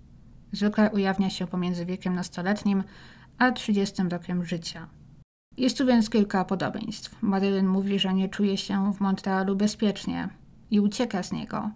[0.51, 2.83] Zwykle ujawnia się pomiędzy wiekiem nastoletnim
[3.37, 4.87] a 30 rokiem życia.
[5.57, 7.21] Jest tu więc kilka podobieństw.
[7.21, 10.29] Marilyn mówi, że nie czuje się w Montrealu bezpiecznie
[10.71, 11.71] i ucieka z niego,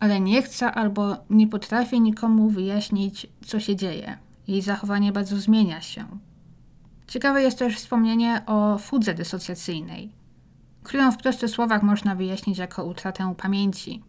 [0.00, 4.18] ale nie chce albo nie potrafi nikomu wyjaśnić, co się dzieje.
[4.48, 6.04] Jej zachowanie bardzo zmienia się.
[7.06, 10.12] Ciekawe jest też wspomnienie o fudze dysocjacyjnej,
[10.82, 14.02] którą w prostych słowach można wyjaśnić jako utratę pamięci,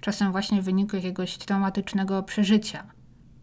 [0.00, 2.91] czasem właśnie w wyniku jakiegoś traumatycznego przeżycia.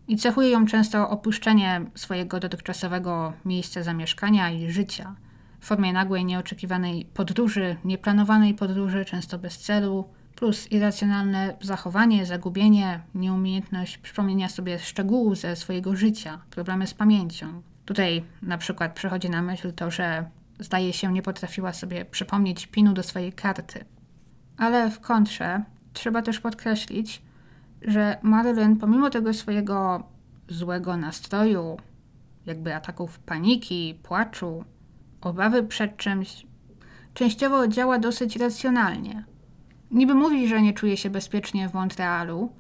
[0.09, 5.15] I cechuje ją często opuszczenie swojego dotychczasowego miejsca zamieszkania i życia
[5.59, 13.97] w formie nagłej, nieoczekiwanej podróży, nieplanowanej podróży, często bez celu, plus irracjonalne zachowanie, zagubienie, nieumiejętność
[13.97, 17.61] przypomnienia sobie szczegółów ze swojego życia, problemy z pamięcią.
[17.85, 20.25] Tutaj na przykład przychodzi na myśl to, że
[20.59, 23.85] zdaje się nie potrafiła sobie przypomnieć pinu do swojej karty.
[24.57, 27.21] Ale w kontrze trzeba też podkreślić,
[27.81, 30.03] że Marilyn pomimo tego swojego
[30.47, 31.77] złego nastroju,
[32.45, 34.63] jakby ataków paniki, płaczu,
[35.21, 36.45] obawy przed czymś,
[37.13, 39.23] częściowo działa dosyć racjonalnie.
[39.91, 42.51] Niby mówi, że nie czuje się bezpiecznie w Montrealu,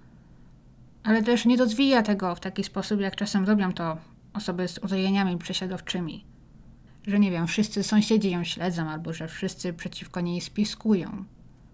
[1.03, 3.97] ale też nie rozwija tego w taki sposób, jak czasem robią to
[4.33, 6.25] osoby z urojeniami prześladowczymi.
[7.07, 11.25] Że nie wiem, wszyscy sąsiedzi ją śledzą, albo że wszyscy przeciwko niej spiskują.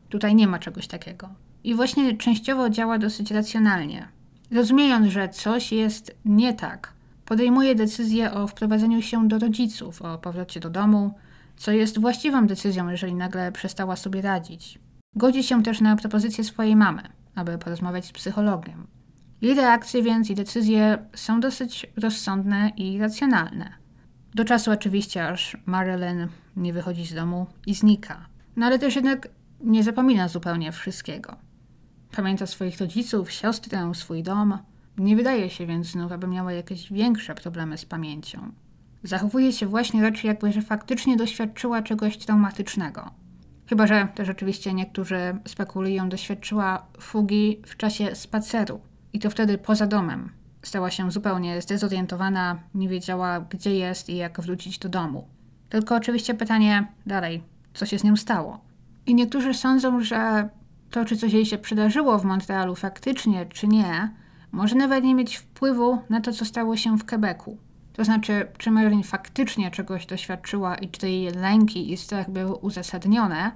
[0.10, 1.30] Tutaj nie ma czegoś takiego.
[1.66, 4.08] I właśnie częściowo działa dosyć racjonalnie.
[4.52, 6.94] Rozumiejąc, że coś jest nie tak,
[7.26, 11.14] podejmuje decyzję o wprowadzeniu się do rodziców, o powrocie do domu
[11.58, 14.80] co jest właściwą decyzją, jeżeli nagle przestała sobie radzić.
[15.16, 17.02] Godzi się też na propozycję swojej mamy,
[17.36, 18.88] aby porozmawiać z psychologiem.
[19.42, 23.74] Jej reakcje więc i decyzje są dosyć rozsądne i racjonalne.
[24.34, 28.26] Do czasu oczywiście, aż Marilyn nie wychodzi z domu i znika.
[28.56, 29.28] No ale też jednak
[29.62, 31.45] nie zapomina zupełnie wszystkiego.
[32.16, 34.58] Pamięta swoich rodziców, siostrę, swój dom.
[34.98, 38.52] Nie wydaje się więc znów, aby miała jakieś większe problemy z pamięcią.
[39.04, 43.12] Zachowuje się właśnie raczej jakby, że faktycznie doświadczyła czegoś traumatycznego.
[43.68, 48.82] Chyba, że też oczywiście niektórzy spekulują, doświadczyła fugi w czasie spaceru.
[49.14, 50.30] I to wtedy poza domem.
[50.62, 55.28] Stała się zupełnie zdezorientowana, nie wiedziała gdzie jest i jak wrócić do domu.
[55.70, 57.44] Tylko oczywiście pytanie dalej,
[57.74, 58.60] co się z nią stało?
[59.06, 60.50] I niektórzy sądzą, że
[60.96, 64.14] to, czy coś jej się przydarzyło w Montrealu faktycznie, czy nie,
[64.52, 67.58] może nawet nie mieć wpływu na to, co stało się w Quebecu.
[67.94, 73.52] To znaczy, czy Marilyn faktycznie czegoś doświadczyła i czy jej lęki i strach były uzasadnione,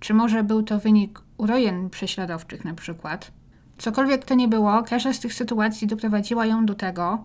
[0.00, 3.32] czy może był to wynik urojeń prześladowczych na przykład.
[3.78, 7.24] Cokolwiek to nie było, każda z tych sytuacji doprowadziła ją do tego,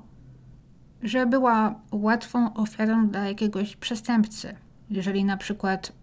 [1.03, 4.55] że była łatwą ofiarą dla jakiegoś przestępcy.
[4.89, 6.02] Jeżeli na przykład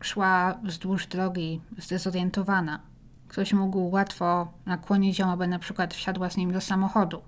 [0.00, 2.80] szła wzdłuż drogi zdezorientowana,
[3.28, 7.22] ktoś mógł łatwo nakłonić ją, aby na przykład wsiadła z nim do samochodu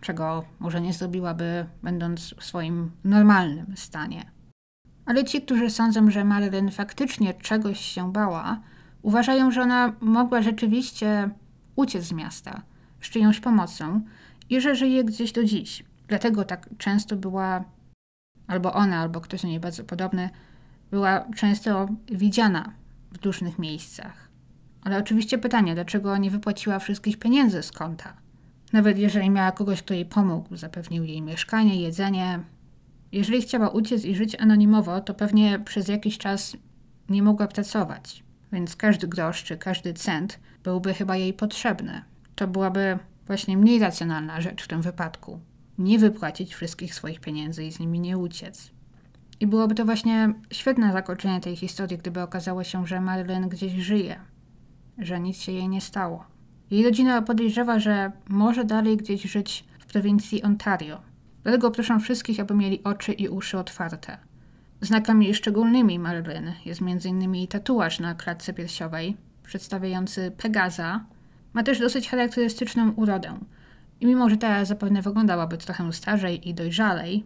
[0.00, 4.30] czego może nie zrobiłaby, będąc w swoim normalnym stanie.
[5.06, 8.60] Ale ci, którzy sądzą, że Marilyn faktycznie czegoś się bała,
[9.02, 11.30] uważają, że ona mogła rzeczywiście
[11.76, 12.62] uciec z miasta
[13.00, 14.00] z czyjąś pomocą
[14.50, 15.84] i że żyje gdzieś do dziś.
[16.08, 17.64] Dlatego tak często była,
[18.46, 20.30] albo ona, albo ktoś do niej bardzo podobny,
[20.90, 22.72] była często widziana
[23.12, 24.28] w różnych miejscach.
[24.82, 28.16] Ale oczywiście pytanie, dlaczego nie wypłaciła wszystkich pieniędzy z konta?
[28.72, 32.40] Nawet jeżeli miała kogoś, kto jej pomógł, zapewnił jej mieszkanie, jedzenie.
[33.12, 36.56] Jeżeli chciała uciec i żyć anonimowo, to pewnie przez jakiś czas
[37.08, 42.02] nie mogła pracować, więc każdy grosz czy każdy cent byłby chyba jej potrzebny.
[42.34, 45.40] To byłaby właśnie mniej racjonalna rzecz w tym wypadku.
[45.78, 48.70] Nie wypłacić wszystkich swoich pieniędzy i z nimi nie uciec.
[49.40, 54.20] I byłoby to właśnie świetne zakończenie tej historii, gdyby okazało się, że Marilyn gdzieś żyje,
[54.98, 56.24] że nic się jej nie stało.
[56.70, 61.00] Jej rodzina podejrzewa, że może dalej gdzieś żyć w prowincji Ontario.
[61.42, 64.18] Dlatego proszę wszystkich, aby mieli oczy i uszy otwarte.
[64.80, 67.46] Znakami szczególnymi Marilyn jest m.in.
[67.46, 71.04] tatuaż na klatce piersiowej, przedstawiający Pegaza.
[71.52, 73.38] Ma też dosyć charakterystyczną urodę.
[74.00, 77.24] I mimo, że teraz zapewne wyglądałaby trochę starzej i dojrzalej,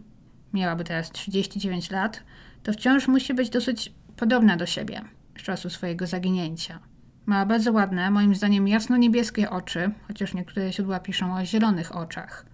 [0.53, 2.23] miałaby teraz 39 lat,
[2.63, 5.01] to wciąż musi być dosyć podobna do siebie
[5.37, 6.79] z czasu swojego zaginięcia.
[7.25, 12.45] Ma bardzo ładne, moim zdaniem jasno-niebieskie oczy, chociaż niektóre źródła piszą o zielonych oczach.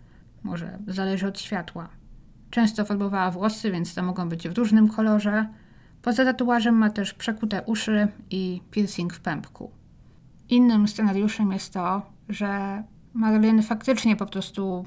[0.43, 1.89] Może zależy od światła.
[2.50, 5.48] Często farbowała włosy, więc to mogą być w różnym kolorze.
[6.02, 9.72] Poza tatuażem ma też przekute uszy i piercing w pępku.
[10.50, 12.84] Innym scenariuszem jest to, że
[13.14, 14.86] Marilyn faktycznie po prostu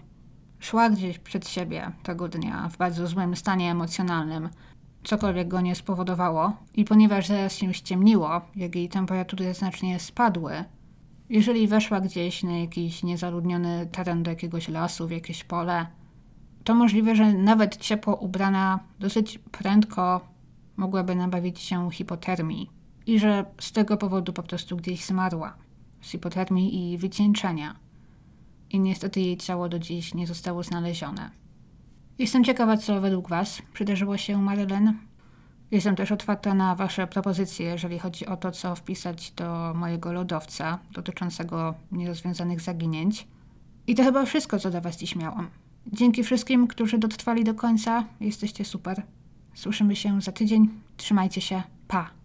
[0.61, 4.49] szła gdzieś przed siebie tego dnia w bardzo złym stanie emocjonalnym,
[5.05, 6.53] cokolwiek go nie spowodowało.
[6.75, 10.65] I ponieważ zaraz się ściemniło, jak jej temperatury znacznie spadły,
[11.29, 15.87] jeżeli weszła gdzieś na jakiś niezaludniony teren do jakiegoś lasu, w jakieś pole,
[16.65, 20.21] to możliwe, że nawet ciepło ubrana dosyć prędko
[20.77, 22.71] mogłaby nabawić się hipotermii
[23.07, 25.55] i że z tego powodu po prostu gdzieś zmarła.
[26.01, 27.77] Z hipotermii i wycieńczenia.
[28.71, 31.31] I niestety jej ciało do dziś nie zostało znalezione.
[32.19, 34.95] Jestem ciekawa, co według Was przydarzyło się Marylyn.
[35.71, 40.79] Jestem też otwarta na Wasze propozycje, jeżeli chodzi o to, co wpisać do mojego lodowca
[40.93, 43.29] dotyczącego nierozwiązanych zaginięć.
[43.87, 45.51] I to chyba wszystko, co dla Was dziś miałam.
[45.93, 48.05] Dzięki wszystkim, którzy dotrwali do końca.
[48.21, 49.03] Jesteście super.
[49.55, 50.69] Słyszymy się za tydzień.
[50.97, 51.63] Trzymajcie się.
[51.89, 52.20] Pa!